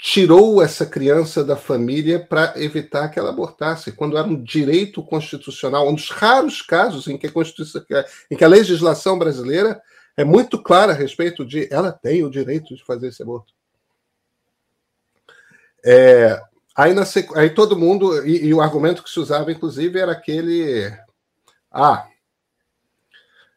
tirou 0.00 0.62
essa 0.62 0.86
criança 0.86 1.44
da 1.44 1.56
família 1.56 2.20
para 2.20 2.54
evitar 2.56 3.08
que 3.08 3.18
ela 3.18 3.30
abortasse, 3.30 3.92
quando 3.92 4.16
era 4.16 4.26
um 4.26 4.42
direito 4.42 5.02
constitucional, 5.02 5.88
um 5.88 5.94
dos 5.94 6.10
raros 6.10 6.62
casos 6.62 7.08
em 7.08 7.18
que 7.18 7.26
a, 7.26 7.32
Constituição, 7.32 7.84
em 8.30 8.36
que 8.36 8.44
a 8.44 8.48
legislação 8.48 9.18
brasileira 9.18 9.80
é 10.18 10.24
muito 10.24 10.60
clara 10.60 10.90
a 10.90 10.96
respeito 10.96 11.46
de 11.46 11.72
ela 11.72 11.92
tem 11.92 12.24
o 12.24 12.30
direito 12.30 12.74
de 12.74 12.84
fazer 12.84 13.06
esse 13.06 13.22
aborto. 13.22 13.54
É, 15.86 16.42
aí, 16.76 16.92
na, 16.92 17.04
aí 17.36 17.50
todo 17.50 17.78
mundo, 17.78 18.26
e, 18.26 18.46
e, 18.46 18.52
o 18.52 18.60
argumento 18.60 19.00
que 19.00 19.08
se 19.08 19.20
usava, 19.20 19.52
inclusive, 19.52 19.96
era 19.96 20.10
aquele. 20.10 20.92
Ah, 21.70 22.08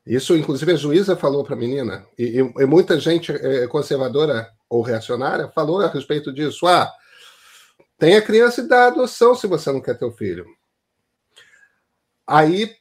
isso, 0.06 0.38
inclusive, 0.38 0.72
a 0.72 0.76
juíza 0.76 1.18
falou 1.18 1.44
para 1.44 1.56
a 1.56 1.58
menina, 1.58 2.06
e, 2.16 2.38
e, 2.38 2.66
muita 2.68 3.00
gente 3.00 3.32
é, 3.32 3.66
conservadora 3.66 4.48
ou 4.70 4.84
reacionária 4.84 5.48
falou 5.48 5.82
a 5.82 5.88
respeito 5.88 6.32
disso. 6.32 6.68
Ah, 6.68 6.94
tem 7.98 8.16
a 8.16 8.22
criança 8.22 8.62
e 8.62 8.68
dá 8.68 8.86
adoção 8.86 9.34
se 9.34 9.48
você 9.48 9.72
não 9.72 9.82
quer 9.82 9.98
ter 9.98 10.06
o 10.06 10.12
filho. 10.12 10.46
Aí 12.28 12.72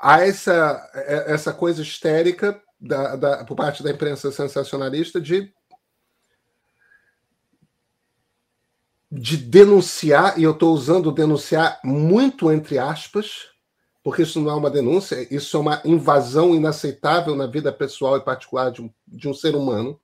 há 0.00 0.20
essa, 0.20 0.90
é, 0.94 1.32
essa 1.32 1.52
coisa 1.52 1.82
histérica 1.82 2.60
da, 2.80 3.16
da, 3.16 3.44
por 3.44 3.56
parte 3.56 3.82
da 3.82 3.90
imprensa 3.90 4.30
sensacionalista 4.32 5.20
de 5.20 5.52
de 9.14 9.36
denunciar, 9.36 10.38
e 10.38 10.42
eu 10.42 10.52
estou 10.52 10.72
usando 10.72 11.12
denunciar 11.12 11.78
muito 11.84 12.50
entre 12.50 12.78
aspas, 12.78 13.50
porque 14.02 14.22
isso 14.22 14.40
não 14.40 14.50
é 14.50 14.54
uma 14.54 14.70
denúncia, 14.70 15.28
isso 15.30 15.54
é 15.54 15.60
uma 15.60 15.82
invasão 15.84 16.54
inaceitável 16.54 17.36
na 17.36 17.46
vida 17.46 17.70
pessoal 17.70 18.16
e 18.16 18.24
particular 18.24 18.70
de 18.70 18.80
um, 18.80 18.90
de 19.06 19.28
um 19.28 19.34
ser 19.34 19.54
humano, 19.54 20.00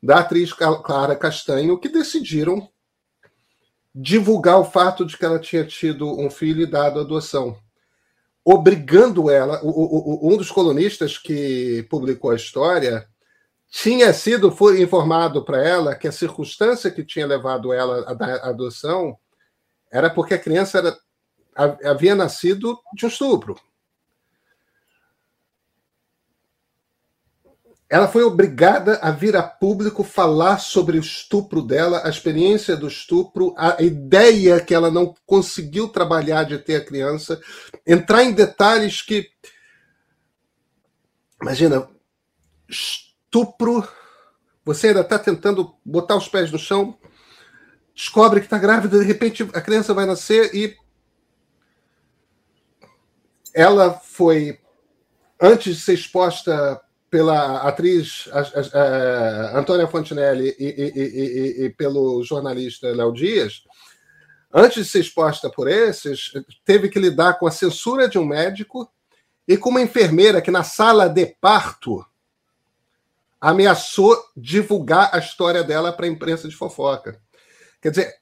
da 0.00 0.20
atriz 0.20 0.52
Clara 0.52 1.16
Castanho, 1.16 1.76
que 1.76 1.88
decidiram 1.88 2.70
divulgar 3.92 4.60
o 4.60 4.64
fato 4.64 5.04
de 5.04 5.18
que 5.18 5.24
ela 5.24 5.40
tinha 5.40 5.64
tido 5.64 6.08
um 6.08 6.30
filho 6.30 6.62
e 6.62 6.66
dado 6.66 7.00
adoção, 7.00 7.58
obrigando 8.52 9.30
ela. 9.30 9.60
O, 9.62 10.26
o, 10.28 10.32
um 10.32 10.36
dos 10.36 10.50
colunistas 10.50 11.18
que 11.18 11.86
publicou 11.90 12.30
a 12.30 12.36
história 12.36 13.06
tinha 13.70 14.12
sido 14.14 14.50
foi 14.50 14.80
informado 14.80 15.44
para 15.44 15.62
ela 15.62 15.94
que 15.94 16.08
a 16.08 16.12
circunstância 16.12 16.90
que 16.90 17.04
tinha 17.04 17.26
levado 17.26 17.72
ela 17.72 18.04
à 18.08 18.48
adoção 18.48 19.18
era 19.90 20.08
porque 20.08 20.34
a 20.34 20.38
criança 20.38 20.78
era 20.78 20.96
havia 21.84 22.14
nascido 22.14 22.78
de 22.94 23.04
um 23.04 23.08
estupro. 23.08 23.56
Ela 27.90 28.06
foi 28.06 28.22
obrigada 28.22 28.98
a 29.00 29.10
vir 29.10 29.34
a 29.34 29.42
público 29.42 30.04
falar 30.04 30.58
sobre 30.58 30.98
o 30.98 31.00
estupro 31.00 31.62
dela, 31.62 32.02
a 32.04 32.10
experiência 32.10 32.76
do 32.76 32.86
estupro, 32.86 33.54
a 33.56 33.82
ideia 33.82 34.60
que 34.60 34.74
ela 34.74 34.90
não 34.90 35.14
conseguiu 35.24 35.88
trabalhar 35.88 36.44
de 36.44 36.58
ter 36.58 36.76
a 36.76 36.84
criança, 36.84 37.40
entrar 37.86 38.24
em 38.24 38.32
detalhes 38.32 39.00
que. 39.00 39.30
Imagina, 41.40 41.88
estupro, 42.68 43.88
você 44.62 44.88
ainda 44.88 45.00
está 45.00 45.18
tentando 45.18 45.74
botar 45.82 46.16
os 46.16 46.28
pés 46.28 46.52
no 46.52 46.58
chão, 46.58 46.98
descobre 47.94 48.40
que 48.40 48.46
está 48.46 48.58
grávida, 48.58 48.98
de 48.98 49.04
repente 49.04 49.48
a 49.54 49.62
criança 49.62 49.94
vai 49.94 50.04
nascer 50.04 50.54
e 50.54 50.76
ela 53.54 53.94
foi, 53.94 54.60
antes 55.40 55.76
de 55.76 55.82
ser 55.82 55.94
exposta 55.94 56.82
pela 57.10 57.62
atriz 57.62 58.28
a, 58.32 58.40
a, 58.40 59.56
a 59.56 59.58
Antônia 59.58 59.86
Fontinelli 59.86 60.54
e, 60.58 60.64
e, 60.64 61.62
e, 61.62 61.64
e, 61.64 61.70
pelo 61.70 62.22
jornalista 62.22 62.88
Léo 62.88 63.12
Dias, 63.12 63.62
antes 64.52 64.84
de 64.84 64.90
ser 64.90 65.00
exposta 65.00 65.50
por 65.50 65.68
esses, 65.68 66.32
teve 66.64 66.88
que 66.88 66.98
lidar 66.98 67.38
com 67.38 67.46
a 67.46 67.50
censura 67.50 68.08
de 68.08 68.18
um 68.18 68.26
médico 68.26 68.90
e 69.46 69.56
com 69.56 69.70
uma 69.70 69.80
enfermeira 69.80 70.42
que, 70.42 70.50
na 70.50 70.62
sala 70.62 71.08
de 71.08 71.26
parto, 71.40 72.04
ameaçou 73.40 74.16
divulgar 74.36 75.10
a 75.14 75.18
história 75.18 75.62
dela 75.62 75.92
para 75.92 76.06
a 76.06 76.08
imprensa 76.08 76.48
de 76.48 76.56
fofoca. 76.56 77.20
Quer 77.80 77.90
dizer, 77.90 78.14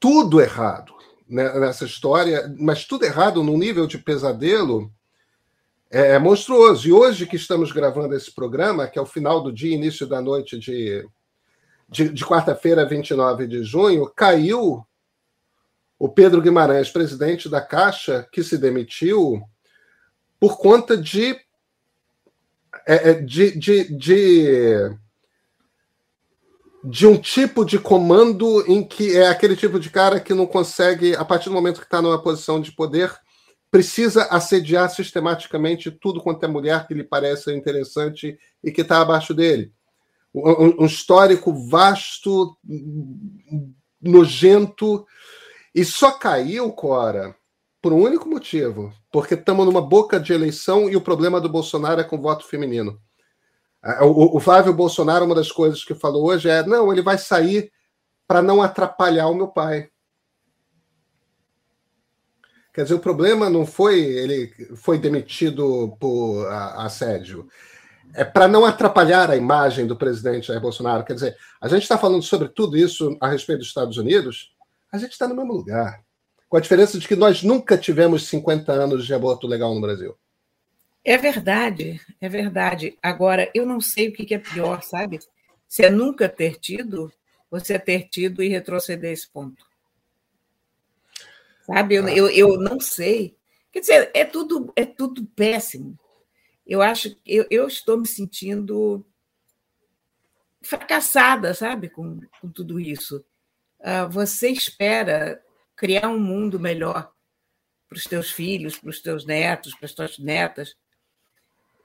tudo 0.00 0.40
errado 0.40 0.94
né, 1.28 1.58
nessa 1.58 1.84
história, 1.84 2.52
mas 2.58 2.84
tudo 2.84 3.04
errado 3.04 3.42
num 3.42 3.58
nível 3.58 3.86
de 3.86 3.98
pesadelo 3.98 4.90
é, 5.96 6.08
é, 6.10 6.18
monstruoso. 6.18 6.86
E 6.86 6.92
hoje 6.92 7.24
que 7.24 7.36
estamos 7.36 7.72
gravando 7.72 8.14
esse 8.14 8.30
programa, 8.30 8.86
que 8.86 8.98
é 8.98 9.02
o 9.02 9.06
final 9.06 9.42
do 9.42 9.50
dia, 9.50 9.74
início 9.74 10.06
da 10.06 10.20
noite 10.20 10.58
de, 10.58 11.08
de, 11.88 12.10
de 12.10 12.22
quarta-feira, 12.22 12.84
29 12.84 13.46
de 13.46 13.62
junho, 13.62 14.12
caiu 14.14 14.86
o 15.98 16.06
Pedro 16.06 16.42
Guimarães, 16.42 16.90
presidente 16.90 17.48
da 17.48 17.62
Caixa, 17.62 18.28
que 18.30 18.44
se 18.44 18.58
demitiu 18.58 19.42
por 20.38 20.58
conta 20.58 20.98
de, 20.98 21.30
é, 22.86 23.10
é 23.10 23.14
de, 23.14 23.58
de, 23.58 23.96
de 23.96 24.98
de 26.84 27.06
um 27.06 27.16
tipo 27.16 27.64
de 27.64 27.80
comando 27.80 28.62
em 28.70 28.86
que 28.86 29.16
é 29.16 29.28
aquele 29.28 29.56
tipo 29.56 29.80
de 29.80 29.90
cara 29.90 30.20
que 30.20 30.34
não 30.34 30.46
consegue, 30.46 31.16
a 31.16 31.24
partir 31.24 31.48
do 31.48 31.54
momento 31.54 31.80
que 31.80 31.86
está 31.86 32.00
numa 32.02 32.22
posição 32.22 32.60
de 32.60 32.70
poder, 32.70 33.12
precisa 33.76 34.22
assediar 34.30 34.88
sistematicamente 34.88 35.90
tudo 35.90 36.22
quanto 36.22 36.42
é 36.42 36.48
mulher 36.48 36.86
que 36.86 36.94
lhe 36.94 37.04
parece 37.04 37.54
interessante 37.54 38.38
e 38.64 38.72
que 38.72 38.80
está 38.80 39.02
abaixo 39.02 39.34
dele. 39.34 39.70
Um, 40.34 40.82
um, 40.82 40.86
histórico 40.86 41.52
vasto, 41.68 42.56
nojento, 44.00 45.06
e 45.74 45.84
só 45.84 46.12
caiu, 46.12 46.72
Cora, 46.72 47.36
por 47.82 47.92
um 47.92 48.00
único 48.00 48.26
motivo, 48.26 48.94
porque 49.12 49.34
estamos 49.34 49.66
numa 49.66 49.82
boca 49.82 50.18
de 50.18 50.32
eleição 50.32 50.88
e 50.88 50.96
o 50.96 51.02
problema 51.02 51.38
do 51.38 51.50
Bolsonaro 51.50 52.00
é 52.00 52.04
com 52.04 52.18
voto 52.18 52.46
feminino. 52.46 52.98
O, 54.00 54.38
o 54.38 54.40
Flávio 54.40 54.72
Bolsonaro, 54.72 55.26
uma 55.26 55.34
das 55.34 55.52
coisas 55.52 55.84
que 55.84 55.94
falou 55.94 56.24
hoje 56.24 56.48
é: 56.48 56.64
não, 56.64 56.90
ele 56.90 57.02
vai 57.02 57.18
sair 57.18 57.70
para 58.26 58.40
não 58.40 58.62
atrapalhar 58.62 59.28
o 59.28 59.34
meu 59.34 59.48
pai. 59.48 59.90
Quer 62.76 62.82
dizer, 62.82 62.94
o 62.94 63.00
problema 63.00 63.48
não 63.48 63.64
foi 63.64 64.00
ele 64.00 64.52
foi 64.76 64.98
demitido 64.98 65.96
por 65.98 66.46
assédio. 66.76 67.48
É 68.12 68.22
para 68.22 68.46
não 68.46 68.66
atrapalhar 68.66 69.30
a 69.30 69.36
imagem 69.36 69.86
do 69.86 69.96
presidente 69.96 70.48
Jair 70.48 70.60
Bolsonaro. 70.60 71.02
Quer 71.02 71.14
dizer, 71.14 71.36
a 71.58 71.68
gente 71.68 71.84
está 71.84 71.96
falando 71.96 72.22
sobre 72.22 72.48
tudo 72.48 72.76
isso 72.76 73.16
a 73.18 73.28
respeito 73.28 73.60
dos 73.60 73.68
Estados 73.68 73.96
Unidos, 73.96 74.54
a 74.92 74.98
gente 74.98 75.12
está 75.12 75.26
no 75.26 75.34
mesmo 75.34 75.54
lugar. 75.54 76.02
Com 76.50 76.58
a 76.58 76.60
diferença 76.60 76.98
de 76.98 77.08
que 77.08 77.16
nós 77.16 77.42
nunca 77.42 77.78
tivemos 77.78 78.28
50 78.28 78.70
anos 78.70 79.06
de 79.06 79.14
aborto 79.14 79.46
legal 79.46 79.74
no 79.74 79.80
Brasil. 79.80 80.14
É 81.02 81.16
verdade, 81.16 81.98
é 82.20 82.28
verdade. 82.28 82.94
Agora, 83.02 83.50
eu 83.54 83.64
não 83.64 83.80
sei 83.80 84.08
o 84.08 84.12
que 84.12 84.34
é 84.34 84.38
pior, 84.38 84.82
sabe? 84.82 85.18
Se 85.66 85.82
é 85.82 85.88
nunca 85.88 86.28
ter 86.28 86.56
tido, 86.58 87.10
ou 87.50 87.58
é 87.58 87.78
ter 87.78 88.02
tido 88.10 88.42
e 88.42 88.48
retroceder 88.48 89.12
esse 89.12 89.26
ponto. 89.26 89.64
Sabe? 91.66 91.96
Eu, 91.96 92.08
eu, 92.08 92.28
eu 92.28 92.56
não 92.58 92.78
sei. 92.80 93.36
Quer 93.72 93.80
dizer, 93.80 94.10
é 94.14 94.24
tudo, 94.24 94.72
é 94.76 94.84
tudo 94.84 95.26
péssimo. 95.26 95.98
Eu 96.66 96.80
acho 96.80 97.16
eu, 97.26 97.46
eu 97.50 97.66
estou 97.66 97.98
me 97.98 98.06
sentindo 98.06 99.04
fracassada, 100.62 101.54
sabe, 101.54 101.88
com, 101.88 102.20
com 102.40 102.48
tudo 102.48 102.80
isso. 102.80 103.24
Uh, 103.80 104.08
você 104.08 104.48
espera 104.48 105.42
criar 105.76 106.08
um 106.08 106.18
mundo 106.18 106.58
melhor 106.58 107.12
para 107.88 107.96
os 107.96 108.04
teus 108.04 108.30
filhos, 108.30 108.78
para 108.78 108.90
os 108.90 109.00
teus 109.00 109.24
netos, 109.24 109.74
para 109.74 109.86
as 109.86 109.94
tuas 109.94 110.18
netas, 110.18 110.74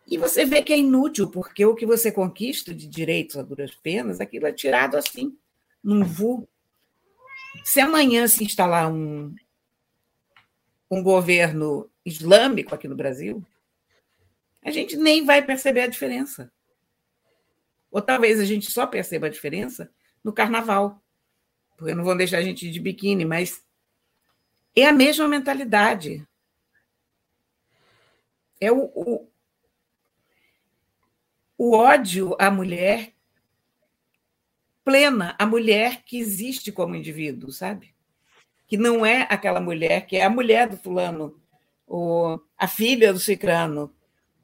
e 0.07 0.17
você 0.17 0.45
vê 0.45 0.61
que 0.61 0.73
é 0.73 0.77
inútil, 0.77 1.29
porque 1.29 1.65
o 1.65 1.75
que 1.75 1.85
você 1.85 2.11
conquista 2.11 2.73
de 2.73 2.87
direitos 2.87 3.37
a 3.37 3.41
duras 3.41 3.73
penas, 3.75 4.19
aquilo 4.19 4.47
é 4.47 4.51
tirado 4.51 4.97
assim, 4.97 5.37
num 5.83 6.03
vu. 6.03 6.47
Se 7.63 7.79
amanhã 7.79 8.27
se 8.27 8.43
instalar 8.43 8.91
um, 8.91 9.33
um 10.91 11.01
governo 11.01 11.89
islâmico 12.05 12.75
aqui 12.75 12.85
no 12.85 12.97
Brasil, 12.97 13.41
a 14.61 14.69
gente 14.69 14.97
nem 14.97 15.25
vai 15.25 15.41
perceber 15.41 15.83
a 15.83 15.87
diferença. 15.87 16.51
Ou 17.89 18.01
talvez 18.01 18.41
a 18.41 18.45
gente 18.45 18.69
só 18.69 18.85
perceba 18.85 19.27
a 19.27 19.29
diferença 19.29 19.89
no 20.21 20.33
carnaval, 20.33 21.01
porque 21.77 21.95
não 21.95 22.03
vão 22.03 22.17
deixar 22.17 22.39
a 22.39 22.43
gente 22.43 22.69
de 22.69 22.79
biquíni, 22.79 23.23
mas 23.23 23.63
é 24.75 24.85
a 24.85 24.91
mesma 24.91 25.29
mentalidade. 25.29 26.27
É 28.59 28.69
o, 28.69 28.91
o, 28.93 29.31
o 31.57 31.71
ódio 31.73 32.35
à 32.37 32.51
mulher 32.51 33.13
plena, 34.83 35.35
a 35.39 35.45
mulher 35.45 36.03
que 36.03 36.17
existe 36.17 36.71
como 36.71 36.95
indivíduo, 36.95 37.51
sabe? 37.51 37.95
Que 38.71 38.77
não 38.77 39.05
é 39.05 39.27
aquela 39.29 39.59
mulher 39.59 40.05
que 40.07 40.15
é 40.15 40.23
a 40.23 40.29
mulher 40.29 40.69
do 40.69 40.77
fulano, 40.77 41.37
ou 41.85 42.41
a 42.57 42.69
filha 42.69 43.11
do 43.11 43.19
cicrano, 43.19 43.93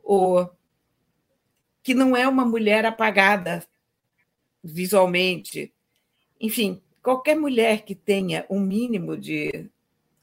ou 0.04 0.52
que 1.82 1.94
não 1.94 2.14
é 2.14 2.28
uma 2.28 2.44
mulher 2.44 2.86
apagada 2.86 3.66
visualmente. 4.62 5.74
Enfim, 6.42 6.82
qualquer 7.02 7.38
mulher 7.38 7.86
que 7.86 7.96
tenha 7.96 8.46
um 8.50 8.60
mínimo 8.60 9.16
de 9.16 9.70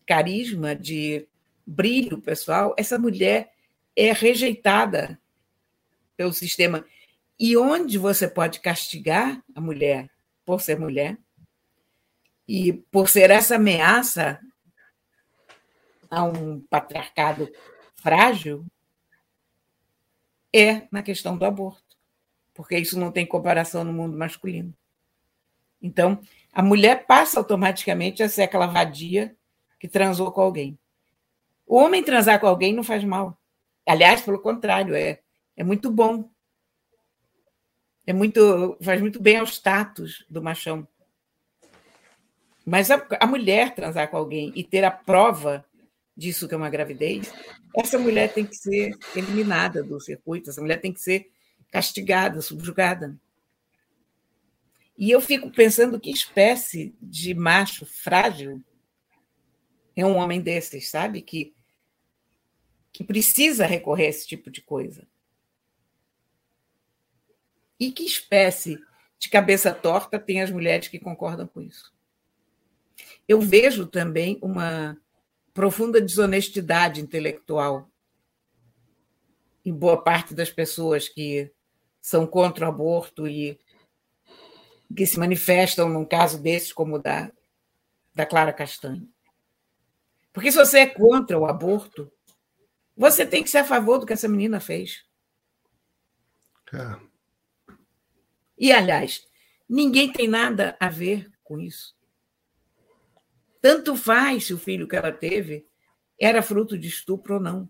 carisma, 0.05 0.77
de 0.77 1.27
brilho 1.67 2.21
pessoal, 2.21 2.75
essa 2.77 2.99
mulher 2.99 3.55
é 3.97 4.13
rejeitada 4.13 5.19
pelo 6.15 6.35
sistema. 6.35 6.85
E 7.41 7.57
onde 7.57 7.97
você 7.97 8.29
pode 8.29 8.61
castigar 8.61 9.43
a 9.55 9.63
mulher 9.63 10.11
por 10.45 10.61
ser 10.61 10.79
mulher 10.79 11.17
e 12.47 12.73
por 12.73 13.09
ser 13.09 13.31
essa 13.31 13.57
ameaça 13.57 14.41
a 16.11 16.23
um 16.23 16.61
patriarcado 16.61 17.51
frágil, 17.97 18.65
é 20.53 20.87
na 20.93 21.03
questão 21.03 21.37
do 21.37 21.45
aborto, 21.45 21.97
porque 22.53 22.79
isso 22.79 22.99
não 22.99 23.11
tem 23.11 23.27
comparação 23.27 23.83
no 23.83 23.93
mundo 23.93 24.17
masculino. 24.17 24.73
Então, 25.83 26.21
a 26.53 26.63
mulher 26.63 27.07
passa 27.07 27.41
automaticamente 27.41 28.23
a 28.23 28.29
ser 28.29 28.43
aquela 28.43 28.67
vadia 28.67 29.37
que 29.81 29.89
transou 29.89 30.31
com 30.31 30.41
alguém. 30.41 30.79
O 31.67 31.77
homem 31.77 32.03
transar 32.03 32.39
com 32.39 32.47
alguém 32.47 32.73
não 32.73 32.85
faz 32.85 33.03
mal. 33.03 33.39
Aliás, 33.85 34.23
pelo 34.23 34.41
contrário, 34.41 34.95
é, 34.95 35.21
é 35.57 35.65
muito 35.65 35.91
bom. 35.91 36.31
É 38.07 38.13
muito, 38.13 38.79
faz 38.83 39.01
muito 39.01 39.21
bem 39.21 39.39
ao 39.39 39.47
status 39.47 40.25
do 40.31 40.43
machão. 40.43 40.87
Mas 42.65 42.91
a, 42.91 43.07
a 43.21 43.27
mulher 43.27 43.75
transar 43.75 44.09
com 44.09 44.17
alguém 44.17 44.53
e 44.55 44.65
ter 44.65 44.85
a 44.85 44.91
prova 44.91 45.65
disso 46.17 46.49
que 46.49 46.55
é 46.55 46.57
uma 46.57 46.71
gravidez, 46.71 47.33
essa 47.77 47.99
mulher 47.99 48.33
tem 48.33 48.47
que 48.47 48.55
ser 48.55 48.97
eliminada 49.17 49.83
do 49.83 50.01
circuito, 50.01 50.51
essa 50.51 50.61
mulher 50.61 50.81
tem 50.81 50.93
que 50.93 51.01
ser 51.01 51.31
castigada, 51.71 52.41
subjugada. 52.41 53.19
E 54.97 55.11
eu 55.11 55.21
fico 55.21 55.51
pensando 55.51 55.99
que 55.99 56.11
espécie 56.11 56.95
de 57.03 57.35
macho 57.35 57.85
frágil 57.85 58.63
é 59.97 60.07
um 60.07 60.17
homem 60.17 60.41
desses, 60.41 60.89
sabe? 60.89 61.21
Que, 61.21 61.53
que 62.93 63.03
precisa 63.03 63.67
recorrer 63.67 64.07
a 64.07 64.11
esse 64.11 64.27
tipo 64.27 64.51
de 64.51 64.63
coisa. 64.63 65.07
E 67.79 67.91
que 67.91 68.05
espécie 68.05 68.79
de 69.19 69.29
cabeça 69.29 69.73
torta 69.73 70.19
tem 70.19 70.43
as 70.43 70.51
mulheres 70.51 70.89
que 70.89 70.99
concordam 70.99 71.47
com 71.47 71.61
isso? 71.61 71.94
Eu 73.29 73.41
vejo 73.41 73.87
também 73.87 74.39
uma 74.43 74.97
profunda 75.53 76.01
desonestidade 76.01 77.01
intelectual 77.01 77.89
em 79.65 79.73
boa 79.73 80.03
parte 80.03 80.35
das 80.35 80.51
pessoas 80.51 81.09
que 81.09 81.51
são 82.01 82.27
contra 82.27 82.67
o 82.67 82.69
aborto 82.69 83.27
e 83.27 83.59
que 84.95 85.07
se 85.07 85.19
manifestam 85.19 85.89
num 85.89 86.05
caso 86.05 86.43
desses 86.43 86.73
como 86.73 86.97
o 86.97 86.99
da, 86.99 87.33
da 88.15 88.27
Clara 88.27 88.53
Castanho. 88.53 89.09
Porque 90.33 90.53
se 90.53 90.59
você 90.59 90.81
é 90.81 90.87
contra 90.87 91.39
o 91.39 91.47
aborto, 91.47 92.13
você 92.97 93.25
tem 93.25 93.43
que 93.43 93.51
ser 93.51 93.59
a 93.59 93.65
favor 93.65 93.99
do 93.99 94.07
que 94.07 94.13
essa 94.13 94.29
menina 94.29 94.61
fez. 94.61 95.05
É. 96.73 96.99
E, 98.59 98.73
aliás, 98.73 99.27
ninguém 99.69 100.13
tem 100.13 100.29
nada 100.29 100.77
a 100.79 100.89
ver 100.89 101.31
com 101.43 101.59
isso. 101.59 101.94
Tanto 103.65 103.97
faz 103.97 104.45
se 104.45 104.53
o 104.53 104.59
filho 104.59 104.87
que 104.87 104.95
ela 104.95 105.11
teve 105.11 105.67
era 106.21 106.43
fruto 106.43 106.77
de 106.77 106.87
estupro 106.87 107.37
ou 107.37 107.41
não. 107.41 107.67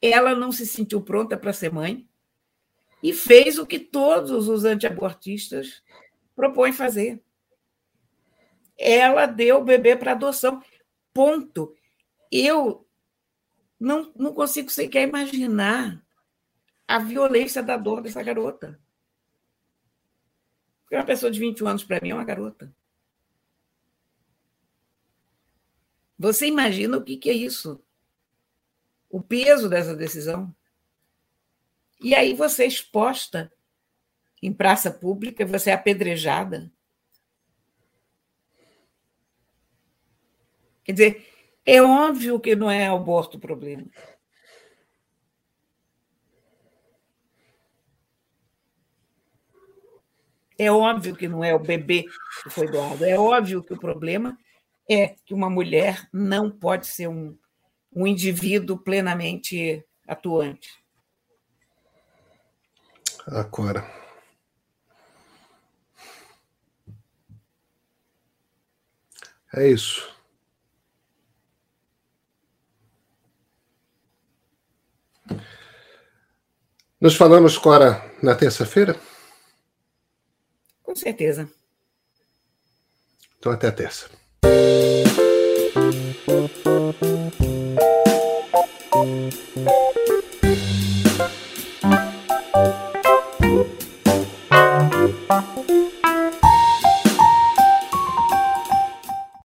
Ela 0.00 0.34
não 0.34 0.50
se 0.50 0.64
sentiu 0.64 1.02
pronta 1.02 1.36
para 1.36 1.52
ser 1.52 1.70
mãe 1.70 2.08
e 3.02 3.12
fez 3.12 3.58
o 3.58 3.66
que 3.66 3.78
todos 3.78 4.48
os 4.48 4.64
antiabortistas 4.64 5.82
propõem 6.34 6.72
fazer. 6.72 7.22
Ela 8.78 9.26
deu 9.26 9.58
o 9.58 9.62
bebê 9.62 9.94
para 9.94 10.12
adoção. 10.12 10.62
Ponto. 11.12 11.76
Eu 12.32 12.88
não, 13.78 14.10
não 14.16 14.32
consigo 14.32 14.70
sequer 14.70 15.06
imaginar 15.06 16.02
a 16.88 16.98
violência 16.98 17.62
da 17.62 17.76
dor 17.76 18.00
dessa 18.00 18.22
garota. 18.22 18.80
Porque 20.80 20.96
uma 20.96 21.04
pessoa 21.04 21.30
de 21.30 21.38
21 21.38 21.68
anos, 21.68 21.84
para 21.84 22.00
mim, 22.00 22.08
é 22.08 22.14
uma 22.14 22.24
garota. 22.24 22.74
Você 26.20 26.46
imagina 26.46 26.98
o 26.98 27.02
que, 27.02 27.16
que 27.16 27.30
é 27.30 27.32
isso? 27.32 27.82
O 29.08 29.22
peso 29.22 29.70
dessa 29.70 29.96
decisão. 29.96 30.54
E 31.98 32.14
aí 32.14 32.34
você 32.34 32.64
é 32.64 32.66
exposta 32.66 33.50
em 34.42 34.52
praça 34.52 34.90
pública, 34.90 35.46
você 35.46 35.70
é 35.70 35.72
apedrejada. 35.72 36.70
Quer 40.84 40.92
dizer, 40.92 41.26
é 41.64 41.80
óbvio 41.80 42.38
que 42.38 42.54
não 42.54 42.70
é 42.70 42.86
aborto 42.88 43.38
o 43.38 43.40
problema. 43.40 43.86
É 50.58 50.70
óbvio 50.70 51.16
que 51.16 51.26
não 51.26 51.42
é 51.42 51.54
o 51.54 51.58
bebê 51.58 52.04
que 52.42 52.50
foi 52.50 52.70
doado. 52.70 53.06
É 53.06 53.18
óbvio 53.18 53.62
que 53.62 53.72
o 53.72 53.80
problema 53.80 54.38
é 54.90 55.14
que 55.24 55.32
uma 55.32 55.48
mulher 55.48 56.08
não 56.12 56.50
pode 56.50 56.88
ser 56.88 57.06
um, 57.06 57.38
um 57.94 58.06
indivíduo 58.06 58.76
plenamente 58.76 59.86
atuante. 60.06 60.68
Agora. 63.24 63.88
É 69.54 69.68
isso. 69.68 70.12
Nos 77.00 77.14
falamos, 77.14 77.56
Cora, 77.56 78.12
na 78.22 78.34
terça-feira? 78.34 79.00
Com 80.82 80.94
certeza. 80.94 81.50
Então, 83.38 83.52
até 83.52 83.68
a 83.68 83.72
terça. 83.72 84.19
Música 84.50 85.19